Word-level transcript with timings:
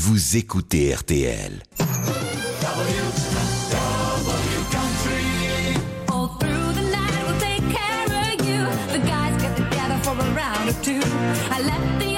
vous 0.00 0.38
écoutez 0.38 0.94
RTL. 0.94 1.62
Through 10.82 11.02
the 11.02 12.09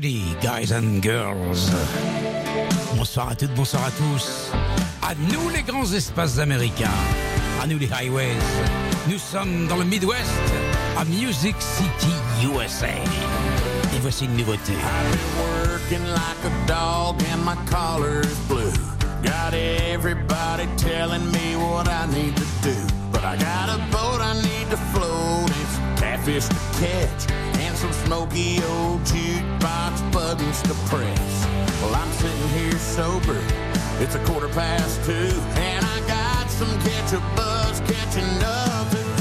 Howdy, 0.00 0.34
guys 0.40 0.72
and 0.72 1.02
girls. 1.02 1.70
Bonsoir 2.96 3.28
à 3.28 3.34
toutes, 3.34 3.52
bonsoir 3.52 3.84
à 3.84 3.90
tous. 3.90 4.50
À 5.02 5.14
nous 5.14 5.50
les 5.50 5.62
grands 5.62 5.92
espaces 5.92 6.38
américains. 6.38 6.88
À 7.62 7.66
nous 7.66 7.76
les 7.76 7.90
highways. 7.92 8.32
Nous 9.10 9.18
sommes 9.18 9.66
dans 9.66 9.76
le 9.76 9.84
Midwest, 9.84 10.40
à 10.96 11.04
Music 11.04 11.54
City, 11.58 12.14
USA. 12.46 12.86
Et 13.94 13.98
voici 14.00 14.24
une 14.24 14.38
nouveauté. 14.38 14.72
I've 14.72 15.10
been 15.10 15.68
working 15.68 16.06
like 16.14 16.44
a 16.46 16.66
dog 16.66 17.22
and 17.34 17.44
my 17.44 17.56
collar's 17.70 18.38
blue. 18.48 18.72
Got 19.22 19.52
everybody 19.52 20.66
telling 20.78 21.30
me 21.30 21.56
what 21.56 21.88
I 21.88 22.06
need 22.06 22.34
to 22.36 22.46
do. 22.62 22.74
But 23.12 23.22
I 23.22 23.36
got 23.36 23.68
a 23.68 23.78
boat 23.92 24.22
I 24.22 24.32
need 24.40 24.70
to 24.70 24.78
float 24.94 25.50
some 25.74 25.96
catfish 25.96 26.46
to 26.46 26.54
catch. 26.80 27.49
Smoky 28.10 28.60
old 28.64 29.02
jukebox 29.02 30.12
buttons 30.12 30.60
to 30.62 30.74
press. 30.90 31.46
Well, 31.80 31.94
I'm 31.94 32.10
sitting 32.14 32.48
here 32.48 32.76
sober. 32.76 33.40
It's 34.00 34.16
a 34.16 34.24
quarter 34.24 34.48
past 34.48 35.04
two. 35.04 35.12
And 35.54 35.84
I 35.86 36.00
got 36.08 36.50
some 36.50 36.76
ketchup 36.80 37.22
buzz 37.36 37.78
catching 37.86 38.42
up 38.42 39.19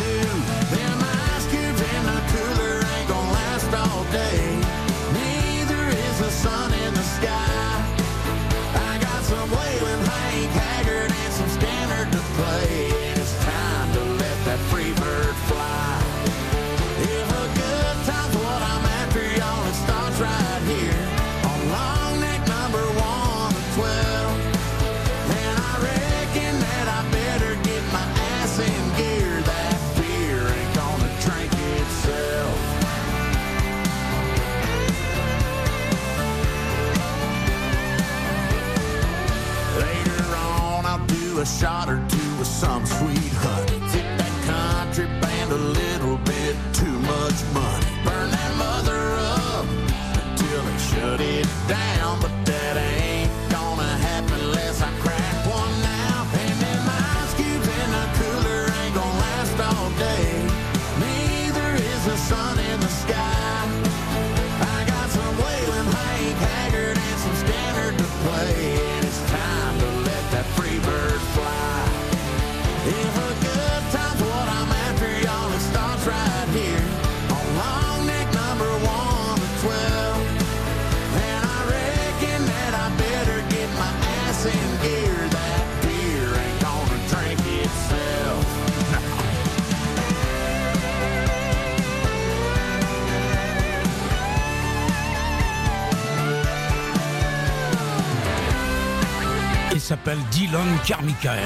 s'appelle 99.89 100.19
Dylan 100.29 100.77
Carmichael. 100.85 101.39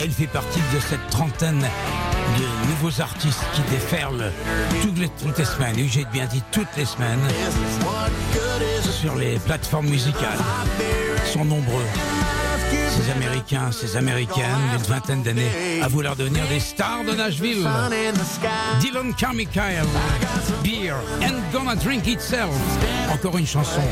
Elle 0.00 0.10
fait 0.10 0.26
partie 0.26 0.58
de 0.74 0.80
cette 0.80 1.10
trentaine 1.10 1.60
de 1.60 2.68
nouveaux 2.70 3.00
artistes 3.00 3.44
qui 3.54 3.62
déferlent 3.70 4.32
toutes 4.82 4.98
les, 4.98 5.08
toutes 5.10 5.38
les 5.38 5.44
semaines. 5.44 5.78
Et 5.78 5.86
j'ai 5.86 6.04
bien 6.06 6.26
dit 6.26 6.42
toutes 6.50 6.76
les 6.76 6.84
semaines 6.84 7.20
sur 8.82 9.14
les 9.14 9.38
plateformes 9.38 9.86
musicales. 9.86 10.40
Sont 11.32 11.44
nombreux. 11.44 11.86
Ces 12.88 13.12
Américains, 13.12 13.70
ces 13.70 13.96
Américaines, 13.96 14.44
d'une 14.72 14.92
vingtaine 14.92 15.22
d'années, 15.22 15.52
à 15.84 15.86
vouloir 15.86 16.16
devenir 16.16 16.42
des 16.48 16.58
stars 16.58 17.04
de 17.04 17.12
Nashville. 17.12 17.64
Dylan 18.80 19.14
Carmichael, 19.14 19.86
Beer 20.64 20.96
and 21.22 21.38
Gonna 21.52 21.76
Drink 21.76 22.08
Itself. 22.08 22.50
Encore 23.12 23.38
une 23.38 23.46
chanson 23.46 23.82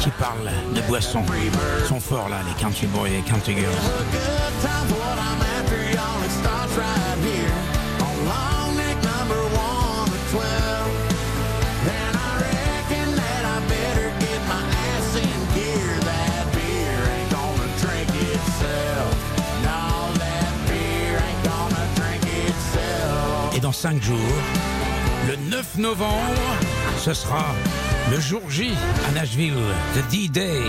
qui 0.00 0.10
parle 0.10 0.50
de 0.74 0.80
boissons. 0.82 1.24
Sont 1.88 2.00
forts 2.00 2.28
là, 2.28 2.38
les 2.46 2.62
country 2.62 2.86
boys 2.86 3.08
et 3.08 3.22
country 3.22 3.54
girls. 3.54 3.72
Et 23.54 23.60
dans 23.60 23.72
cinq 23.72 24.02
jours, 24.02 24.18
le 25.28 25.36
9 25.50 25.78
novembre, 25.78 26.12
ce 26.98 27.14
sera 27.14 27.46
le 28.10 28.20
jour 28.20 28.42
J 28.50 28.70
à 29.08 29.12
Nashville, 29.12 29.54
the 29.94 30.10
D-Day, 30.10 30.62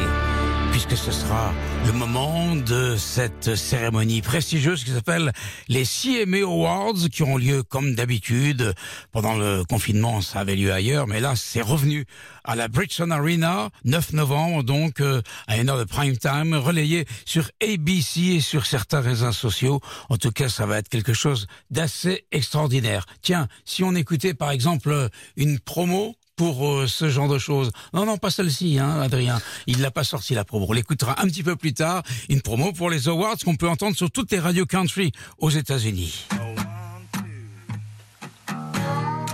puisque 0.72 0.98
ce 0.98 1.12
sera 1.12 1.54
le 1.86 1.92
moment 1.92 2.56
de 2.56 2.96
cette 2.98 3.56
cérémonie 3.56 4.22
prestigieuse 4.22 4.84
qui 4.84 4.92
s'appelle 4.92 5.32
les 5.68 5.84
CMA 5.84 6.40
Awards, 6.40 7.10
qui 7.12 7.22
auront 7.22 7.38
lieu 7.38 7.62
comme 7.62 7.94
d'habitude. 7.94 8.74
Pendant 9.12 9.36
le 9.36 9.64
confinement, 9.66 10.22
ça 10.22 10.40
avait 10.40 10.56
lieu 10.56 10.74
ailleurs, 10.74 11.06
mais 11.06 11.20
là, 11.20 11.36
c'est 11.36 11.62
revenu 11.62 12.06
à 12.44 12.56
la 12.56 12.68
Bridgestone 12.68 13.12
Arena, 13.12 13.70
9 13.86 14.14
novembre, 14.14 14.64
donc 14.64 15.00
euh, 15.00 15.22
à 15.48 15.58
une 15.58 15.70
heure 15.70 15.78
de 15.78 15.84
prime 15.84 16.18
time, 16.18 16.56
relayé 16.56 17.06
sur 17.26 17.52
ABC 17.62 18.22
et 18.22 18.42
sur 18.42 18.66
certains 18.66 19.02
réseaux 19.02 19.32
sociaux. 19.32 19.80
En 20.10 20.18
tout 20.18 20.32
cas, 20.32 20.50
ça 20.50 20.66
va 20.66 20.80
être 20.80 20.90
quelque 20.90 21.14
chose 21.14 21.46
d'assez 21.70 22.26
extraordinaire. 22.32 23.06
Tiens, 23.22 23.48
si 23.64 23.84
on 23.84 23.94
écoutait 23.94 24.34
par 24.34 24.50
exemple 24.50 25.10
une 25.36 25.60
promo 25.60 26.16
pour 26.38 26.68
euh, 26.70 26.88
ce 26.88 27.10
genre 27.10 27.28
de 27.28 27.38
choses. 27.38 27.72
Non, 27.94 28.06
non, 28.06 28.18
pas 28.18 28.30
celle-ci, 28.30 28.80
hein, 28.80 29.02
Adrien. 29.02 29.42
Il 29.66 29.82
l'a 29.82 29.92
pas 29.92 30.06
sorti 30.06 30.34
la 30.34 30.46
promo. 30.46 30.66
On 30.70 30.74
l'écoutera 30.74 31.22
un 31.22 31.26
petit 31.26 31.44
peu 31.44 31.58
plus 31.58 31.74
tard. 31.74 32.04
Une 32.30 32.42
promo 32.42 32.72
pour 32.72 32.90
les 32.90 33.10
awards 33.10 33.38
qu'on 33.44 33.56
peut 33.58 33.68
entendre 33.68 33.98
sur 33.98 34.10
toutes 34.10 34.32
les 34.32 34.40
radios 34.40 34.66
country 34.66 35.12
aux 35.40 35.50
États-Unis. 35.50 36.28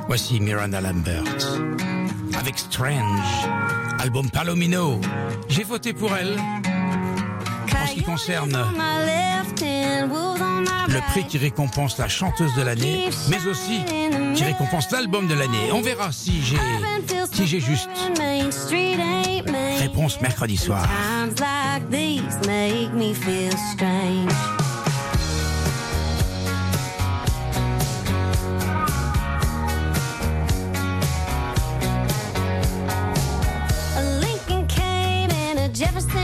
Voici 0.08 0.40
Miranda 0.40 0.82
Lambert 0.82 1.24
avec 2.38 2.58
Strange, 2.58 3.48
album 4.00 4.30
Palomino. 4.30 5.00
J'ai 5.50 5.64
voté 5.64 5.94
pour 5.94 6.16
elle 6.16 6.38
en 7.84 7.88
ce 7.88 7.94
qui 7.94 8.04
concerne 8.04 8.58
le 10.88 11.00
prix 11.10 11.26
qui 11.26 11.38
récompense 11.38 11.98
la 11.98 12.08
chanteuse 12.08 12.54
de 12.56 12.62
l'année, 12.62 13.10
mais 13.30 13.46
aussi 13.48 13.82
qui 14.36 14.44
récompense 14.44 14.92
l'album 14.92 15.28
de 15.28 15.34
l'année. 15.34 15.72
On 15.72 15.82
verra 15.82 16.12
si 16.12 16.42
j'ai 16.44 16.58
si 17.32 17.48
j'ai 17.48 17.60
juste. 17.60 17.90
Réponse 19.80 20.22
mercredi 20.22 20.58
soir. 20.58 20.88
Jefferson 35.74 36.23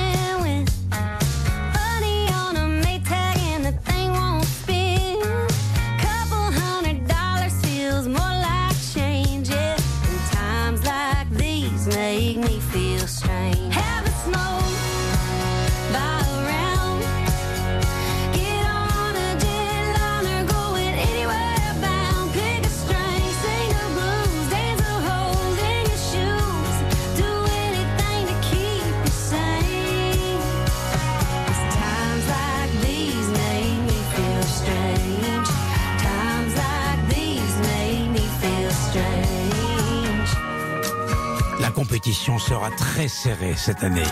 compétition 41.80 42.38
sera 42.40 42.72
très 42.72 43.08
serrée 43.08 43.54
cette 43.56 43.86
année. 43.86 44.04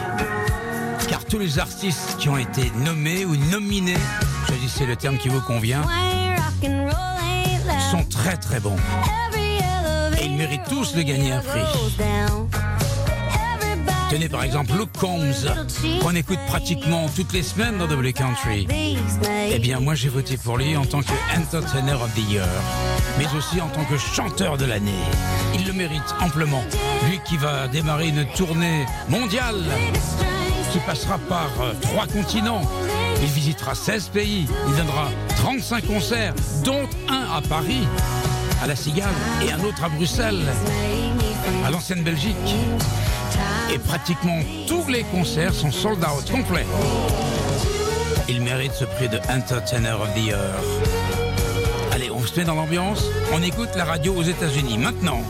Car 1.10 1.25
tous 1.25 1.38
les 1.38 1.60
artistes 1.60 2.16
qui 2.18 2.30
ont 2.30 2.38
été 2.38 2.72
nommés 2.78 3.25
ou 3.25 3.36
nominés, 3.36 3.98
choisissez 4.48 4.86
le 4.86 4.96
terme 4.96 5.18
qui 5.18 5.28
vous 5.28 5.42
convient, 5.42 5.81
sont 7.92 8.06
très 8.06 8.38
très 8.38 8.62
bons. 8.62 8.78
Et 10.18 10.28
ils 10.28 10.38
méritent 10.38 10.69
tous 10.69 10.96
de 10.96 11.02
gagner 11.02 11.34
un 11.34 11.42
prix. 11.42 11.60
Tenez 14.09 14.30
par 14.30 14.44
exemple 14.44 14.71
Luke 14.77 14.92
Combs, 14.98 15.45
qu'on 16.01 16.15
écoute 16.15 16.39
pratiquement 16.48 17.07
toutes 17.13 17.33
les 17.33 17.44
semaines 17.44 17.77
dans 17.77 17.88
Double 17.88 18.13
Country. 18.13 18.65
Eh 19.51 19.59
bien, 19.59 19.81
moi 19.81 19.95
j'ai 19.95 20.07
voté 20.07 20.38
pour 20.38 20.57
lui 20.57 20.77
en 20.77 20.86
tant 20.86 21.01
que 21.01 21.12
Entertainer 21.38 21.94
of 21.94 22.13
the 22.15 22.30
Year, 22.30 22.48
mais 23.18 23.25
aussi 23.38 23.59
en 23.59 23.68
tant 23.68 23.83
que 23.83 23.98
chanteur 23.98 24.57
de 24.57 24.65
l'année. 24.65 25.04
Il 25.56 25.68
le 25.68 25.74
mérite 25.74 26.15
amplement. 26.21 26.63
Lui 27.09 27.19
qui 27.25 27.36
va 27.36 27.68
démarrer 27.68 28.07
une 28.07 28.25
tournée 28.27 28.86
mondiale 29.09 29.63
qui 30.71 30.80
passera 30.80 31.18
par 31.18 31.50
euh, 31.62 31.74
trois 31.81 32.07
continents. 32.07 32.62
Il 33.21 33.27
visitera 33.27 33.75
16 33.75 34.09
pays. 34.09 34.48
Il 34.68 34.75
donnera 34.75 35.09
35 35.38 35.86
concerts, 35.86 36.33
dont 36.63 36.88
un 37.09 37.38
à 37.38 37.42
Paris, 37.42 37.88
à 38.63 38.68
la 38.68 38.75
Cigale, 38.75 39.13
et 39.45 39.51
un 39.51 39.59
autre 39.63 39.83
à 39.83 39.89
Bruxelles, 39.89 40.45
à 41.65 41.71
l'ancienne 41.71 42.04
Belgique. 42.04 42.36
Et 43.74 43.80
pratiquement 43.80 44.40
tous 44.68 44.88
les 44.88 45.04
concerts 45.04 45.54
sont 45.54 45.72
sold 45.72 46.00
out 46.00 46.30
complets. 46.31 46.66
Il 48.30 48.42
mérite 48.42 48.74
ce 48.74 48.86
prix 48.86 49.10
de 49.10 49.18
Entertainer 49.30 49.92
of 49.92 50.14
the 50.16 50.19
Year. 50.19 50.54
Allez, 51.92 52.10
on 52.12 52.22
se 52.22 52.40
met 52.40 52.46
dans 52.46 52.56
l'ambiance. 52.56 53.04
On 53.34 53.42
écoute 53.42 53.69
la 53.75 53.86
radio 53.86 54.14
aux 54.14 54.24
États-Unis 54.24 54.78
maintenant. 54.78 55.22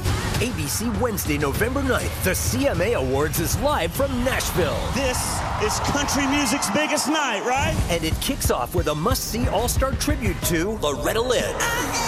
ABC 0.42 0.86
Wednesday, 1.02 1.38
November 1.40 1.82
9th, 1.82 2.12
the 2.24 2.36
CMA 2.36 2.94
Awards 2.96 3.40
is 3.40 3.58
live 3.64 3.92
from 3.92 4.12
Nashville. 4.24 4.78
This 4.94 5.18
is 5.66 5.80
country 5.92 6.28
music's 6.28 6.70
biggest 6.70 7.08
night, 7.08 7.42
right? 7.44 7.76
And 7.90 8.04
it 8.04 8.14
kicks 8.22 8.52
off 8.52 8.76
with 8.76 8.88
a 8.88 8.96
must 8.96 9.32
see 9.32 9.48
all 9.48 9.68
star 9.68 9.94
tribute 9.94 10.40
to 10.44 10.78
Loretta 10.80 11.22
Lynn. 11.22 12.07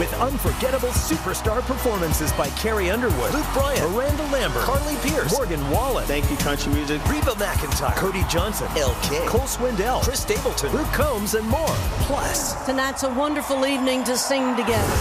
With 0.00 0.14
unforgettable 0.14 0.88
superstar 0.88 1.60
performances 1.60 2.32
by 2.32 2.48
Carrie 2.56 2.88
Underwood, 2.88 3.34
Luke 3.34 3.44
Bryan, 3.52 3.92
Miranda 3.92 4.22
Lambert, 4.32 4.62
Carly 4.62 4.96
Pierce, 5.02 5.30
Morgan 5.30 5.60
Wallen, 5.70 6.06
Thank 6.06 6.30
you, 6.30 6.38
country 6.38 6.72
music. 6.72 7.04
Reba 7.04 7.32
McIntyre, 7.32 7.94
Cody 7.96 8.24
Johnson, 8.26 8.66
LK, 8.68 9.26
Cole 9.26 9.40
Swindell, 9.42 10.02
Chris 10.02 10.20
Stapleton, 10.20 10.72
Luke 10.72 10.90
Combs, 10.94 11.34
and 11.34 11.46
more. 11.46 11.68
Plus, 12.08 12.64
Tonight's 12.64 13.02
a 13.02 13.10
wonderful 13.10 13.66
evening 13.66 14.02
to 14.04 14.16
sing 14.16 14.56
together. 14.56 14.96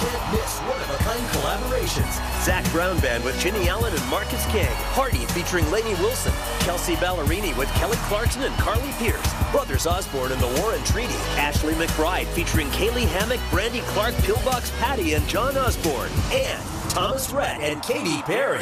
can't 0.00 0.32
miss 0.32 0.58
one-of-a-kind 0.60 1.20
collaborations. 1.28 2.33
Zach 2.44 2.70
Brown 2.72 3.00
Band 3.00 3.24
with 3.24 3.40
Ginny 3.40 3.70
Allen 3.70 3.94
and 3.94 4.10
Marcus 4.10 4.44
King. 4.52 4.68
Hardy 4.92 5.24
featuring 5.32 5.64
Lainey 5.70 5.94
Wilson. 5.94 6.30
Kelsey 6.60 6.94
Ballerini 6.96 7.56
with 7.56 7.70
Kelly 7.70 7.96
Clarkson 8.02 8.42
and 8.42 8.54
Carly 8.56 8.92
Pierce. 8.98 9.34
Brothers 9.50 9.86
Osborne 9.86 10.30
and 10.30 10.40
the 10.42 10.60
Warren 10.60 10.84
Treaty. 10.84 11.14
Ashley 11.40 11.72
McBride 11.72 12.26
featuring 12.26 12.66
Kaylee 12.68 13.06
Hammock, 13.06 13.40
Brandy 13.50 13.80
Clark, 13.86 14.14
Pillbox 14.16 14.70
Patty, 14.78 15.14
and 15.14 15.26
John 15.26 15.56
Osborne. 15.56 16.10
And 16.32 16.62
Thomas 16.90 17.30
Rhett 17.30 17.62
and 17.62 17.82
Katy 17.82 18.20
Perry. 18.24 18.58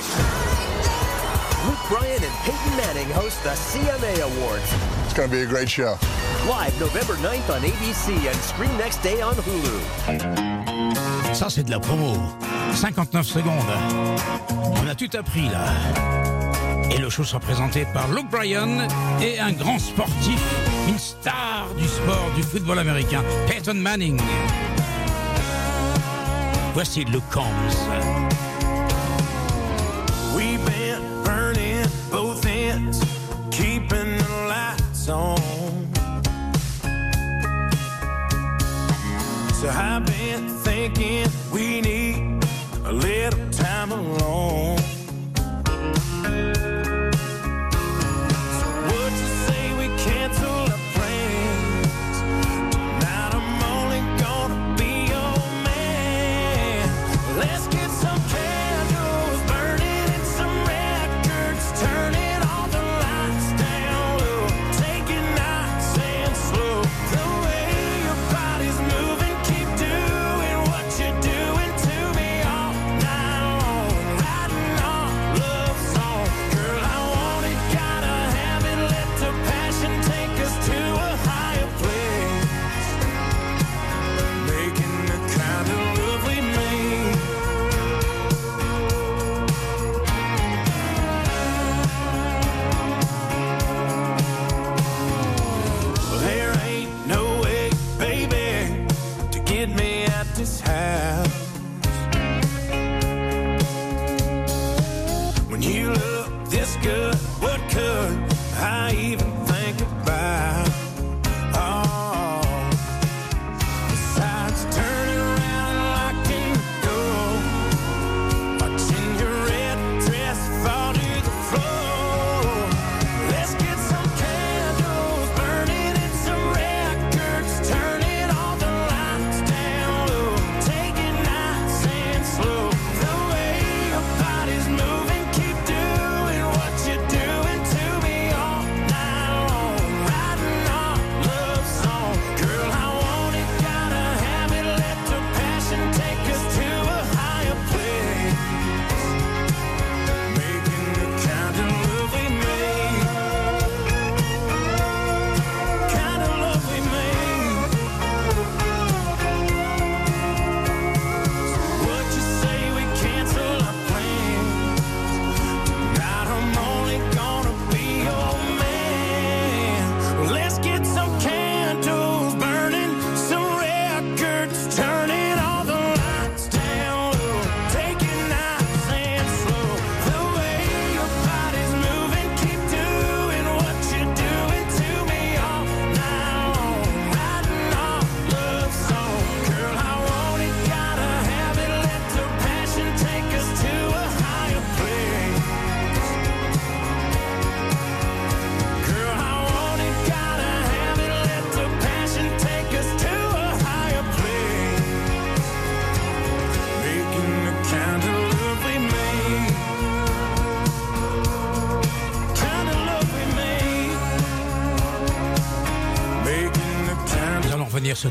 Luke 1.66 1.82
Bryan 1.88 2.22
and 2.22 2.34
Peyton 2.44 2.76
Manning 2.76 3.10
host 3.10 3.42
the 3.42 3.50
CMA 3.50 4.20
Awards. 4.38 4.72
It's 5.04 5.12
going 5.12 5.28
to 5.28 5.34
be 5.34 5.42
a 5.42 5.46
great 5.46 5.68
show. 5.68 5.98
Live 6.48 6.78
November 6.78 7.14
9th 7.14 7.50
on 7.52 7.62
ABC 7.62 8.30
and 8.30 8.36
stream 8.36 8.70
next 8.78 9.02
day 9.02 9.20
on 9.20 9.34
Hulu. 9.34 10.71
Ça, 11.32 11.48
c'est 11.48 11.64
de 11.64 11.70
la 11.70 11.80
promo. 11.80 12.14
59 12.74 13.26
secondes. 13.26 13.52
On 14.82 14.88
a 14.88 14.94
tout 14.94 15.08
appris 15.14 15.48
là. 15.48 15.64
Et 16.90 16.98
le 16.98 17.08
show 17.08 17.24
sera 17.24 17.40
présenté 17.40 17.86
par 17.94 18.08
Luke 18.08 18.30
Bryan 18.30 18.86
et 19.22 19.38
un 19.38 19.52
grand 19.52 19.78
sportif, 19.78 20.40
une 20.88 20.98
star 20.98 21.66
du 21.78 21.88
sport, 21.88 22.30
du 22.36 22.42
football 22.42 22.78
américain, 22.78 23.22
Peyton 23.48 23.74
Manning. 23.74 24.20
Voici 26.74 27.04
Luke 27.04 27.24
Combs. 27.30 27.44
Been 30.66 31.00
burning 31.24 31.86
both 32.10 32.44
keeping 33.50 34.18
lights 34.48 35.08
on. 35.08 35.42
Thinking 40.88 41.30
we 41.52 41.80
need 41.80 42.44
a 42.84 42.92
little 42.92 43.50
time 43.50 43.92
alone. 43.92 44.81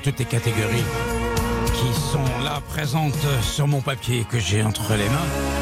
Toutes 0.04 0.20
les 0.20 0.26
catégories 0.26 0.84
qui 1.74 1.94
sont 1.94 2.44
là 2.44 2.62
présentes 2.70 3.14
sur 3.42 3.68
mon 3.68 3.82
papier 3.82 4.26
que 4.30 4.40
j'ai 4.40 4.64
entre 4.64 4.94
les 4.94 5.08
mains 5.10 5.61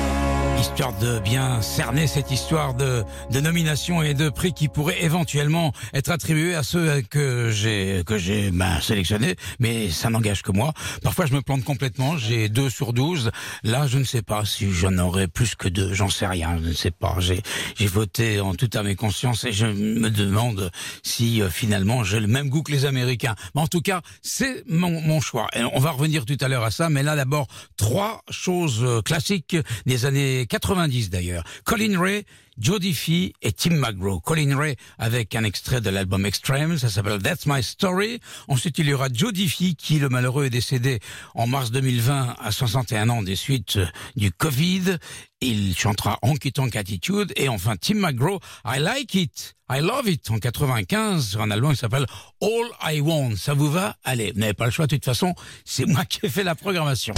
de 0.79 1.19
bien 1.19 1.61
cerner 1.61 2.07
cette 2.07 2.31
histoire 2.31 2.73
de, 2.73 3.03
de 3.31 3.39
nomination 3.41 4.01
et 4.01 4.13
de 4.13 4.29
prix 4.29 4.53
qui 4.53 4.69
pourraient 4.69 5.03
éventuellement 5.03 5.73
être 5.93 6.09
attribués 6.09 6.55
à 6.55 6.63
ceux 6.63 7.01
que 7.01 7.49
j'ai 7.51 8.01
que 8.05 8.17
j'ai 8.17 8.49
ben, 8.49 8.79
sélectionnés, 8.79 9.35
mais 9.59 9.89
ça 9.89 10.09
n'engage 10.09 10.41
que 10.41 10.53
moi. 10.53 10.71
Parfois 11.03 11.25
je 11.25 11.33
me 11.33 11.41
plante 11.41 11.65
complètement, 11.65 12.17
j'ai 12.17 12.47
2 12.47 12.69
sur 12.69 12.93
12. 12.93 13.31
Là 13.63 13.87
je 13.87 13.97
ne 13.97 14.05
sais 14.05 14.21
pas 14.21 14.45
si 14.45 14.71
j'en 14.71 14.97
aurais 14.99 15.27
plus 15.27 15.53
que 15.55 15.67
deux, 15.67 15.93
j'en 15.93 16.09
sais 16.09 16.25
rien, 16.25 16.57
je 16.63 16.69
ne 16.69 16.73
sais 16.73 16.91
pas. 16.91 17.15
J'ai 17.19 17.41
j'ai 17.75 17.87
voté 17.87 18.39
en 18.39 18.55
toute 18.55 18.77
à 18.77 18.83
mes 18.83 18.95
consciences 18.95 19.43
et 19.43 19.51
je 19.51 19.65
me 19.65 20.09
demande 20.09 20.71
si 21.03 21.41
euh, 21.41 21.49
finalement 21.49 22.05
j'ai 22.05 22.21
le 22.21 22.27
même 22.27 22.47
goût 22.47 22.63
que 22.63 22.71
les 22.71 22.85
Américains. 22.85 23.35
Mais 23.53 23.61
en 23.61 23.67
tout 23.67 23.81
cas, 23.81 23.99
c'est 24.21 24.63
mon, 24.69 25.01
mon 25.01 25.19
choix. 25.19 25.47
Et 25.53 25.63
on 25.73 25.79
va 25.79 25.91
revenir 25.91 26.23
tout 26.23 26.37
à 26.39 26.47
l'heure 26.47 26.63
à 26.63 26.71
ça, 26.71 26.89
mais 26.89 27.03
là 27.03 27.17
d'abord 27.17 27.47
trois 27.75 28.23
choses 28.29 28.81
euh, 28.81 29.01
classiques 29.01 29.57
des 29.85 30.05
années 30.05 30.45
90 30.69 31.09
d'ailleurs. 31.09 31.43
Colin 31.63 31.99
Ray, 31.99 32.25
Jodie 32.59 32.93
Fee 32.93 33.33
et 33.41 33.51
Tim 33.51 33.71
McGraw. 33.71 34.19
Colin 34.19 34.55
Ray 34.55 34.75
avec 34.99 35.33
un 35.33 35.43
extrait 35.43 35.81
de 35.81 35.89
l'album 35.89 36.27
Extreme, 36.27 36.77
ça 36.77 36.89
s'appelle 36.89 37.19
That's 37.23 37.47
My 37.47 37.63
Story. 37.63 38.19
Ensuite, 38.47 38.77
il 38.77 38.87
y 38.87 38.93
aura 38.93 39.07
Jodie 39.11 39.49
Fee 39.49 39.75
qui, 39.75 39.97
le 39.97 40.09
malheureux, 40.09 40.45
est 40.45 40.51
décédé 40.51 40.99
en 41.33 41.47
mars 41.47 41.71
2020 41.71 42.35
à 42.39 42.51
61 42.51 43.09
ans 43.09 43.23
des 43.23 43.35
suites 43.35 43.77
euh, 43.77 43.87
du 44.15 44.31
Covid. 44.31 44.97
Il 45.41 45.75
chantera 45.75 46.19
Honky 46.21 46.51
Tonk 46.51 46.75
Attitude. 46.75 47.33
Et 47.35 47.49
enfin, 47.49 47.75
Tim 47.75 47.95
McGraw, 47.95 48.39
I 48.63 48.77
Like 48.77 49.15
It, 49.15 49.55
I 49.71 49.79
Love 49.79 50.07
It 50.07 50.29
en 50.29 50.37
95 50.37 51.29
sur 51.29 51.41
un 51.41 51.49
album 51.49 51.71
qui 51.71 51.77
s'appelle 51.77 52.05
All 52.41 52.93
I 52.93 53.01
Want. 53.01 53.37
Ça 53.37 53.55
vous 53.55 53.71
va? 53.71 53.95
Allez, 54.03 54.33
vous 54.33 54.39
n'avez 54.39 54.53
pas 54.53 54.65
le 54.65 54.71
choix 54.71 54.85
de 54.85 54.95
toute 54.95 55.05
façon. 55.05 55.33
C'est 55.65 55.87
moi 55.87 56.05
qui 56.05 56.19
ai 56.27 56.29
fait 56.29 56.43
la 56.43 56.53
programmation. 56.53 57.15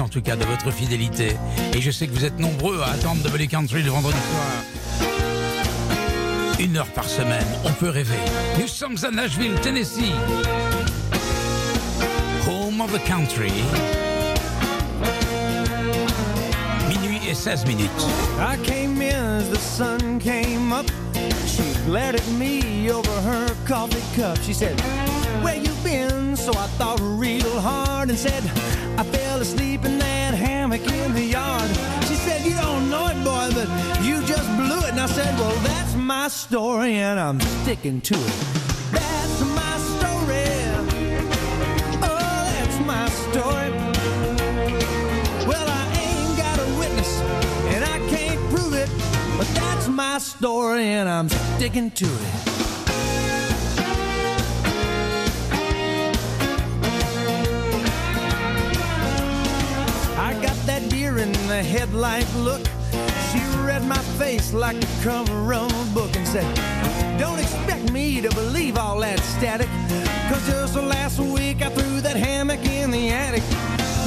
En 0.00 0.08
tout 0.08 0.22
cas 0.22 0.36
de 0.36 0.44
votre 0.44 0.70
fidélité. 0.70 1.36
Et 1.74 1.80
je 1.80 1.90
sais 1.90 2.06
que 2.06 2.12
vous 2.12 2.24
êtes 2.24 2.38
nombreux 2.38 2.80
à 2.80 2.92
attendre 2.92 3.22
Double 3.22 3.46
Country 3.46 3.82
le 3.82 3.90
vendredi 3.90 4.16
soir. 4.16 5.10
Une 6.58 6.76
heure 6.78 6.86
par 6.86 7.04
semaine, 7.04 7.46
on 7.64 7.72
peut 7.72 7.90
rêver. 7.90 8.16
Nous 8.58 8.68
sommes 8.68 8.96
à 9.02 9.10
Nashville, 9.10 9.54
Tennessee. 9.60 10.12
Home 12.48 12.80
of 12.80 12.92
the 12.92 13.06
country. 13.06 13.52
Minuit 16.88 17.20
et 17.28 17.34
16 17.34 17.66
minutes. 17.66 18.06
I 18.38 18.56
came 18.64 19.02
in 19.02 19.40
the 19.52 19.58
sun 19.58 20.18
came 20.18 20.72
up. 20.72 20.90
She 21.46 21.62
glared 21.86 22.14
at 22.14 22.26
me 22.38 22.90
over 22.90 23.10
her 23.10 23.46
coffee 23.66 24.02
cup. 24.16 24.38
She 24.42 24.54
said, 24.54 24.80
Where 25.42 25.56
you 25.56 25.72
been? 25.82 26.36
So 26.36 26.52
I 26.52 26.66
thought 26.78 27.00
real 27.00 27.60
hard 27.60 28.08
and 28.10 28.18
said, 28.18 28.42
I 28.96 29.04
fell 29.04 29.40
asleep 29.40 29.84
in 29.84 29.98
that 29.98 30.34
hammock 30.34 30.80
in 30.86 31.14
the 31.14 31.22
yard. 31.22 31.68
She 32.08 32.14
said, 32.14 32.44
You 32.44 32.54
don't 32.56 32.88
know 32.90 33.06
it, 33.08 33.16
boy, 33.24 33.48
but 33.54 33.68
you 34.04 34.22
just 34.24 34.48
blew 34.56 34.78
it. 34.86 34.90
And 34.92 35.00
I 35.00 35.06
said, 35.06 35.38
Well, 35.38 35.54
that's 35.62 35.94
my 35.94 36.28
story, 36.28 36.94
and 36.94 37.18
I'm 37.18 37.40
sticking 37.40 38.00
to 38.02 38.14
it. 38.14 38.36
That's 38.92 39.40
my 39.60 39.74
story. 39.96 40.48
Oh, 42.02 42.44
that's 42.54 42.78
my 42.92 43.08
story. 43.26 43.70
Well, 45.48 45.66
I 45.68 45.84
ain't 46.06 46.36
got 46.38 46.58
a 46.58 46.68
witness, 46.78 47.20
and 47.74 47.84
I 47.84 47.98
can't 48.14 48.40
prove 48.50 48.74
it, 48.74 48.90
but 49.36 49.48
that's 49.54 49.88
my 49.88 50.18
story, 50.18 50.84
and 50.84 51.08
I'm 51.08 51.28
sticking 51.28 51.90
to 51.90 52.06
it. 52.06 52.41
In 61.62 61.78
headlight 61.78 62.26
look. 62.36 62.64
She 63.30 63.40
read 63.64 63.84
my 63.84 64.02
face 64.18 64.52
like 64.52 64.78
the 64.80 65.02
cover 65.02 65.54
of 65.54 65.70
a 65.70 65.94
book 65.94 66.14
and 66.16 66.26
said, 66.26 66.46
Don't 67.18 67.38
expect 67.38 67.92
me 67.92 68.20
to 68.20 68.28
believe 68.30 68.76
all 68.76 69.00
that 69.00 69.20
static. 69.20 69.68
Cause 70.28 70.46
just 70.46 70.76
last 70.76 71.18
week 71.18 71.62
I 71.62 71.68
threw 71.70 72.00
that 72.00 72.16
hammock 72.16 72.64
in 72.64 72.90
the 72.90 73.10
attic. 73.10 73.42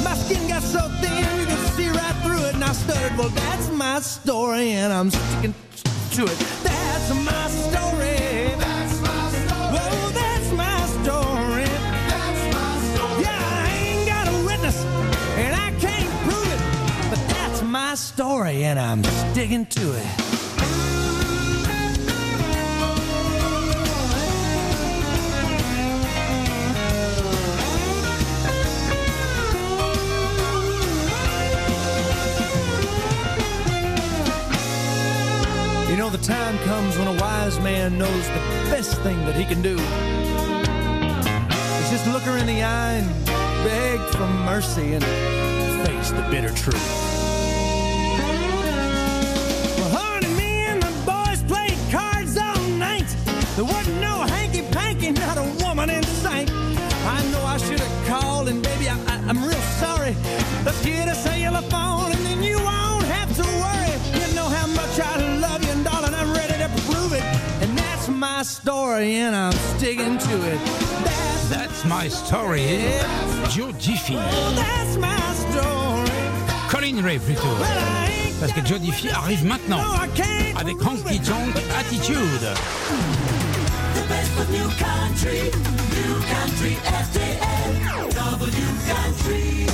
My 0.04 0.14
skin 0.14 0.48
got 0.48 0.62
so 0.62 0.80
thin 1.00 1.24
you 1.40 1.46
could 1.46 1.66
see 1.76 1.88
right 1.88 2.16
through 2.22 2.44
it, 2.48 2.54
and 2.54 2.64
I 2.64 2.72
stuttered, 2.72 3.16
Well, 3.18 3.30
that's 3.30 3.70
my 3.70 4.00
story, 4.00 4.72
and 4.72 4.92
I'm 4.92 5.10
sticking 5.10 5.54
to 6.12 6.22
it. 6.24 6.38
That's 6.62 7.08
my 7.14 7.48
story. 7.48 7.95
Story, 17.96 18.64
and 18.64 18.78
I'm 18.78 19.02
sticking 19.04 19.64
to 19.66 19.80
it. 19.80 20.06
You 35.88 35.96
know, 35.96 36.10
the 36.10 36.18
time 36.18 36.58
comes 36.58 36.98
when 36.98 37.08
a 37.08 37.12
wise 37.18 37.58
man 37.60 37.96
knows 37.96 38.10
the 38.10 38.40
best 38.70 39.00
thing 39.00 39.16
that 39.24 39.34
he 39.34 39.46
can 39.46 39.62
do 39.62 39.76
is 41.82 41.90
just 41.90 42.06
look 42.08 42.22
her 42.24 42.36
in 42.36 42.46
the 42.46 42.62
eye 42.62 42.92
and 42.94 43.26
beg 43.64 44.00
for 44.14 44.26
mercy 44.44 44.92
and 44.92 45.04
face 45.86 46.10
the 46.10 46.26
bitter 46.30 46.50
truth. 46.50 47.15
Story, 68.96 69.14
and 69.16 69.36
I'm 69.36 69.52
sticking 69.76 70.16
to 70.16 70.34
it. 70.52 70.58
That's, 71.04 71.48
That's 71.48 71.84
my 71.84 72.08
story. 72.08 72.66
Joe 73.50 73.72
Diffie. 73.78 74.16
that's 74.56 74.96
my 74.96 75.20
story. 75.34 76.70
Colin 76.70 77.02
Ray 77.02 77.18
plutôt. 77.18 77.56
Parce 78.40 78.52
que 78.52 78.64
Joe 78.64 78.78
Diffie 78.78 79.10
arrive 79.10 79.44
maintenant 79.44 79.82
avec 80.56 80.76
Honky. 80.82 81.20
Tonk 81.20 81.56
Attitude. 81.78 82.46
The 83.94 84.08
best 84.08 84.38
of 84.38 84.50
new 84.50 84.68
country, 84.78 85.50
new 85.92 86.14
country 86.32 86.76
FDL, 87.02 88.14
W 88.14 88.66
country. 88.88 89.66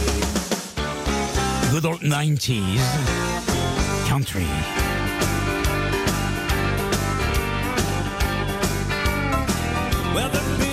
Good 1.70 1.86
old 1.86 2.00
90s 2.00 2.80
country. 4.08 4.46
Well, 10.14 10.28
the 10.28 10.71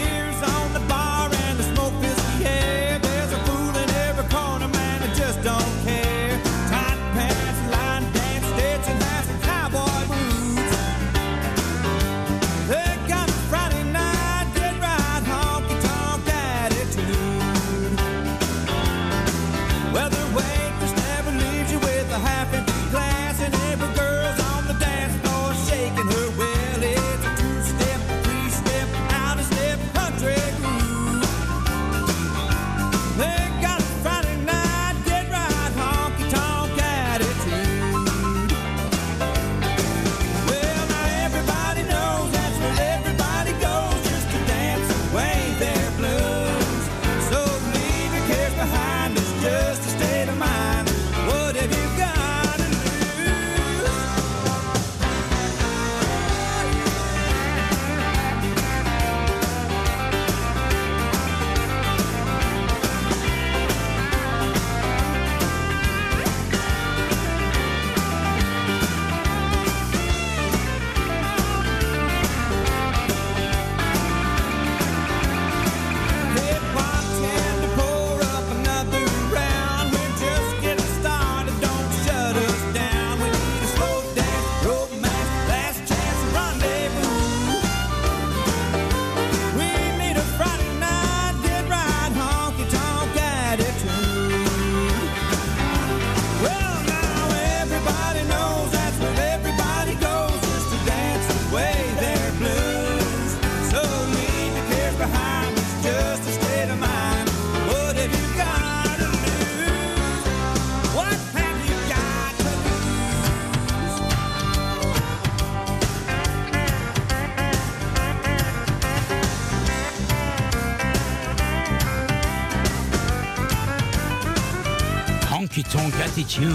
Attitude. 126.30 126.52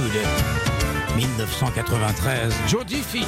1993. 1.16 2.54
Joe 2.68 2.86
Diffie. 2.86 3.26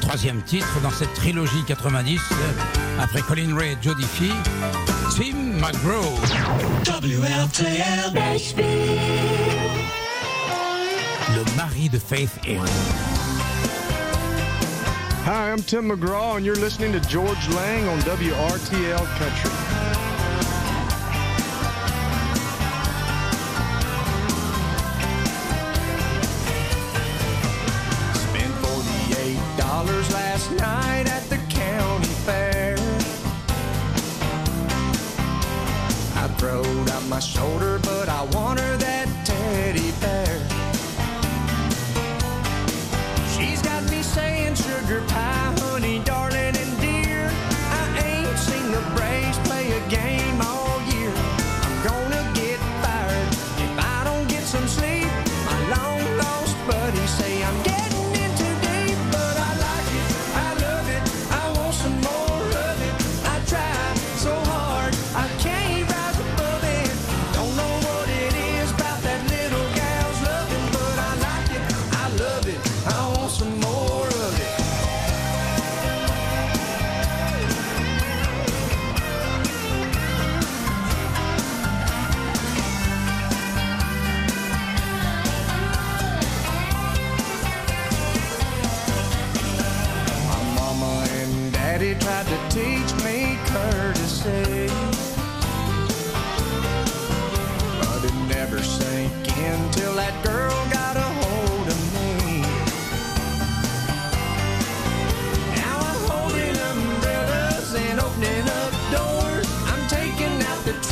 Troisième 0.00 0.40
titre 0.44 0.80
dans 0.82 0.88
cette 0.88 1.12
trilogie 1.12 1.62
90, 1.66 2.20
après 2.98 3.20
Colin 3.20 3.54
Ray 3.54 3.72
et 3.72 3.76
Joe 3.82 3.94
Diffie, 3.96 4.32
Tim 5.14 5.36
McGraw. 5.60 6.16
Le 11.34 11.56
mari 11.56 11.90
de 11.90 11.98
Faith 11.98 12.30
Hill. 12.46 12.62
Hi, 15.24 15.50
I'm 15.50 15.62
Tim 15.62 15.88
McGraw, 15.88 16.36
and 16.36 16.44
you're 16.44 16.54
listening 16.54 16.92
to 16.92 17.00
George 17.00 17.48
Lang 17.48 17.88
on 17.88 17.98
WRTL 18.00 19.06
Country. 19.16 19.63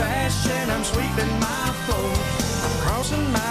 And 0.05 0.71
I'm 0.71 0.85
sweeping 0.85 1.33
my 1.41 1.65
floor. 1.87 2.12
I'm 2.65 2.75
crossing 2.81 3.33
my 3.33 3.41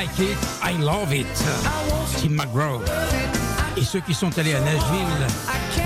like 0.00 0.18
it, 0.18 0.38
I 0.62 0.72
love 0.78 1.12
it. 1.12 1.26
Tim 2.16 2.30
McGraw. 2.30 2.80
Et 3.76 3.84
ceux 3.84 4.00
qui 4.00 4.14
sont 4.14 4.30
allés 4.38 4.54
à 4.54 4.60
Nashville 4.60 5.26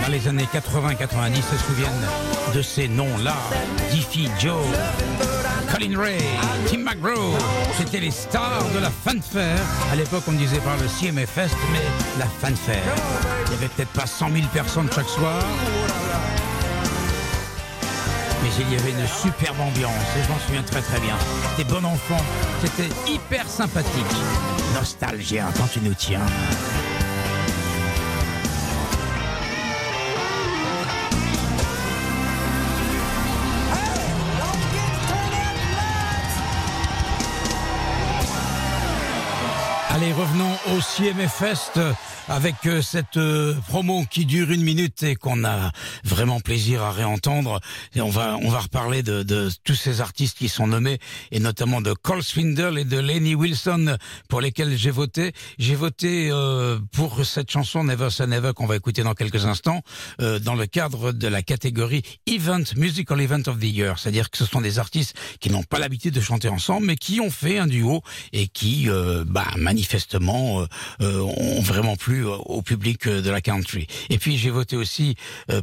dans 0.02 0.08
les 0.08 0.28
années 0.28 0.48
80-90 0.54 1.34
se 1.34 1.56
souviennent 1.66 2.06
de 2.54 2.62
ces 2.62 2.86
noms-là. 2.86 3.34
Diffie 3.90 4.28
Joe, 4.38 4.64
Colin 5.72 5.98
Ray, 5.98 6.22
Tim 6.68 6.84
McGraw. 6.84 7.34
C'était 7.76 7.98
les 7.98 8.12
stars 8.12 8.64
de 8.72 8.78
la 8.78 8.90
fanfare. 8.90 9.58
À 9.90 9.96
l'époque, 9.96 10.22
on 10.28 10.32
disait 10.32 10.60
par 10.60 10.76
le 10.76 10.86
CMA 10.86 11.26
Fest, 11.26 11.56
mais 11.72 11.82
la 12.20 12.26
fanfare. 12.26 12.94
Il 13.46 13.52
y 13.52 13.56
avait 13.56 13.68
peut-être 13.68 13.92
pas 13.92 14.06
100 14.06 14.30
000 14.30 14.46
personnes 14.52 14.88
chaque 14.94 15.08
soir. 15.08 15.42
Il 18.56 18.72
y 18.72 18.76
avait 18.76 18.90
une 18.90 19.06
superbe 19.06 19.60
ambiance 19.60 19.92
et 20.16 20.22
je 20.22 20.28
m'en 20.28 20.38
souviens 20.38 20.62
très 20.62 20.80
très 20.80 21.00
bien. 21.00 21.16
Des 21.56 21.64
bons 21.64 21.84
enfants, 21.84 22.22
c'était 22.62 22.88
hyper 23.10 23.48
sympathique. 23.48 24.04
Nostalgia 24.74 25.46
quand 25.56 25.66
tu 25.66 25.80
nous 25.80 25.94
tiens. 25.94 26.20
Allez, 40.04 40.12
revenons 40.12 40.52
au 40.74 40.82
CMF 40.82 41.32
Fest 41.32 41.80
avec 42.28 42.54
euh, 42.66 42.82
cette 42.82 43.16
euh, 43.16 43.54
promo 43.68 44.04
qui 44.10 44.26
dure 44.26 44.50
une 44.50 44.62
minute 44.62 45.02
et 45.02 45.14
qu'on 45.14 45.44
a 45.44 45.70
vraiment 46.04 46.40
plaisir 46.40 46.82
à 46.82 46.90
réentendre. 46.90 47.60
Et 47.94 48.02
on 48.02 48.10
va 48.10 48.36
on 48.42 48.50
va 48.50 48.60
reparler 48.60 49.02
de, 49.02 49.22
de 49.22 49.50
tous 49.62 49.74
ces 49.74 50.02
artistes 50.02 50.36
qui 50.36 50.48
sont 50.48 50.66
nommés 50.66 50.98
et 51.30 51.40
notamment 51.40 51.80
de 51.80 51.92
Cole 51.92 52.22
Swindle 52.22 52.78
et 52.78 52.84
de 52.84 52.98
Lenny 52.98 53.34
Wilson 53.34 53.96
pour 54.28 54.40
lesquels 54.40 54.76
j'ai 54.76 54.90
voté. 54.90 55.32
J'ai 55.58 55.74
voté 55.74 56.28
euh, 56.30 56.78
pour 56.92 57.24
cette 57.24 57.50
chanson 57.50 57.84
Never 57.84 58.10
Say 58.10 58.26
Never 58.26 58.52
qu'on 58.54 58.66
va 58.66 58.76
écouter 58.76 59.02
dans 59.02 59.14
quelques 59.14 59.46
instants 59.46 59.82
euh, 60.20 60.38
dans 60.38 60.54
le 60.54 60.66
cadre 60.66 61.12
de 61.12 61.28
la 61.28 61.42
catégorie 61.42 62.02
Event 62.26 62.64
Musical 62.76 63.20
Event 63.20 63.42
of 63.46 63.58
the 63.58 63.64
Year, 63.64 63.98
c'est-à-dire 63.98 64.30
que 64.30 64.36
ce 64.36 64.44
sont 64.44 64.60
des 64.60 64.78
artistes 64.78 65.16
qui 65.40 65.50
n'ont 65.50 65.62
pas 65.62 65.78
l'habitude 65.78 66.14
de 66.14 66.20
chanter 66.20 66.48
ensemble 66.48 66.86
mais 66.86 66.96
qui 66.96 67.20
ont 67.20 67.30
fait 67.30 67.58
un 67.58 67.66
duo 67.66 68.02
et 68.32 68.48
qui 68.48 68.90
euh, 68.90 69.24
bah, 69.26 69.46
manifestement 69.94 70.60
euh, 70.60 70.66
euh, 71.02 71.20
ont 71.20 71.60
vraiment 71.62 71.96
plu 71.96 72.26
euh, 72.26 72.34
au 72.46 72.62
public 72.62 73.06
euh, 73.06 73.22
de 73.22 73.30
la 73.30 73.40
country. 73.40 73.86
Et 74.10 74.18
puis 74.18 74.36
j'ai 74.36 74.50
voté 74.50 74.76
aussi 74.76 75.16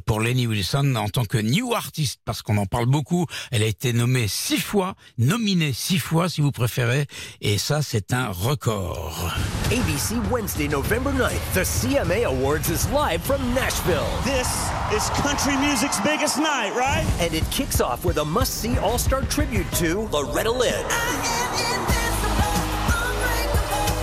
pour 0.05 0.21
Lenny 0.21 0.47
Wilson 0.47 0.95
en 0.95 1.09
tant 1.09 1.25
que 1.25 1.37
new 1.37 1.73
artist 1.73 2.19
parce 2.23 2.41
qu'on 2.41 2.57
en 2.57 2.65
parle 2.65 2.85
beaucoup. 2.85 3.25
Elle 3.51 3.63
a 3.63 3.65
été 3.65 3.93
nommée 3.93 4.27
six 4.27 4.59
fois, 4.59 4.95
nominée 5.17 5.73
six 5.73 5.99
fois 5.99 6.29
si 6.29 6.41
vous 6.41 6.51
préférez, 6.51 7.05
et 7.41 7.57
ça 7.57 7.81
c'est 7.81 8.13
un 8.13 8.29
record. 8.29 9.33
ABC 9.71 10.15
Wednesday, 10.29 10.67
November 10.67 11.11
9th, 11.11 11.53
the 11.53 11.65
CMA 11.65 12.25
Awards 12.25 12.69
is 12.69 12.87
live 12.91 13.21
from 13.21 13.41
Nashville. 13.53 14.07
This 14.23 14.47
is 14.95 15.09
country 15.21 15.57
music's 15.57 15.99
biggest 16.01 16.37
night, 16.37 16.73
right? 16.75 17.05
And 17.19 17.33
it 17.33 17.43
kicks 17.51 17.81
off 17.81 18.05
with 18.05 18.17
a 18.17 18.25
must 18.25 18.61
see 18.61 18.77
all 18.77 18.97
star 18.97 19.21
tribute 19.23 19.69
to 19.73 20.07
Loretta 20.11 20.51
Lynn. 20.51 21.90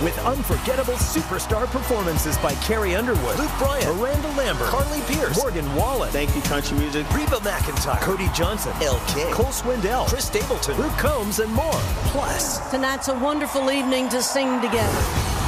With 0.03 0.17
unforgettable 0.19 0.93
superstar 0.93 1.67
performances 1.67 2.37
by 2.37 2.53
Carrie 2.55 2.95
Underwood, 2.95 3.37
Luke 3.37 3.51
Bryan, 3.57 3.97
Miranda 3.97 4.29
Lambert, 4.29 4.67
Carly 4.67 5.01
Pierce, 5.01 5.37
Morgan 5.37 5.75
Wallen, 5.75 6.09
Thank 6.11 6.33
you, 6.33 6.41
country 6.43 6.77
music. 6.77 7.05
Reba 7.13 7.35
McIntyre, 7.37 7.99
Cody 7.99 8.29
Johnson, 8.33 8.71
L. 8.81 9.01
King, 9.07 9.33
Cole 9.33 9.47
Swindell, 9.47 10.07
Chris 10.07 10.27
Stapleton, 10.27 10.77
Luke 10.77 10.97
Combs, 10.97 11.39
and 11.39 11.51
more. 11.53 11.81
Plus, 12.13 12.71
Tonight's 12.71 13.09
a 13.09 13.13
wonderful 13.19 13.71
evening 13.71 14.07
to 14.07 14.21
sing 14.21 14.61
together. 14.61 15.38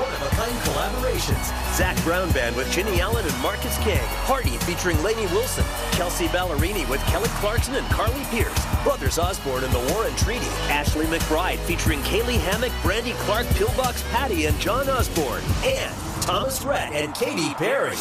miss 0.00 0.10
one 0.10 0.14
of 0.14 0.22
a 0.22 0.30
kind 0.36 0.52
collaborations. 0.64 1.76
Zach 1.76 1.96
Brown 2.04 2.30
Band 2.32 2.56
with 2.56 2.70
Ginny 2.72 3.00
Allen 3.00 3.24
and 3.24 3.42
Marcus 3.42 3.76
King. 3.78 4.00
Party 4.24 4.56
featuring 4.58 5.02
Lainey 5.02 5.26
Wilson. 5.26 5.64
Kelsey 5.92 6.26
Ballerini 6.26 6.88
with 6.88 7.00
Kelly 7.06 7.28
Clarkson 7.40 7.74
and 7.74 7.86
Carly 7.88 8.22
Pierce. 8.30 8.66
Brothers 8.82 9.18
Osborne 9.18 9.64
and 9.64 9.72
the 9.72 9.92
Warren 9.92 10.14
Treaty. 10.16 10.46
Ashley 10.68 11.06
McBride 11.06 11.58
featuring 11.58 12.00
Kaylee 12.00 12.38
Hammock, 12.40 12.72
Brandy 12.82 13.12
Clark, 13.24 13.46
Pillbox 13.48 14.02
Patty, 14.10 14.46
and 14.46 14.58
John 14.60 14.88
Osborne. 14.88 15.42
And 15.64 15.94
Thomas 16.22 16.62
Rhett 16.62 16.92
and 16.92 17.14
Katy 17.14 17.54
Perry. 17.54 17.96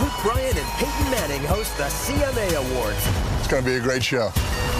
Luke 0.00 0.12
Bryan 0.22 0.56
and 0.56 0.68
Peyton 0.78 1.10
Manning 1.10 1.44
host 1.46 1.76
the 1.76 1.84
CMA 1.84 2.54
Awards. 2.54 3.06
It's 3.38 3.48
going 3.48 3.64
to 3.64 3.68
be 3.68 3.76
a 3.76 3.80
great 3.80 4.02
show. 4.02 4.32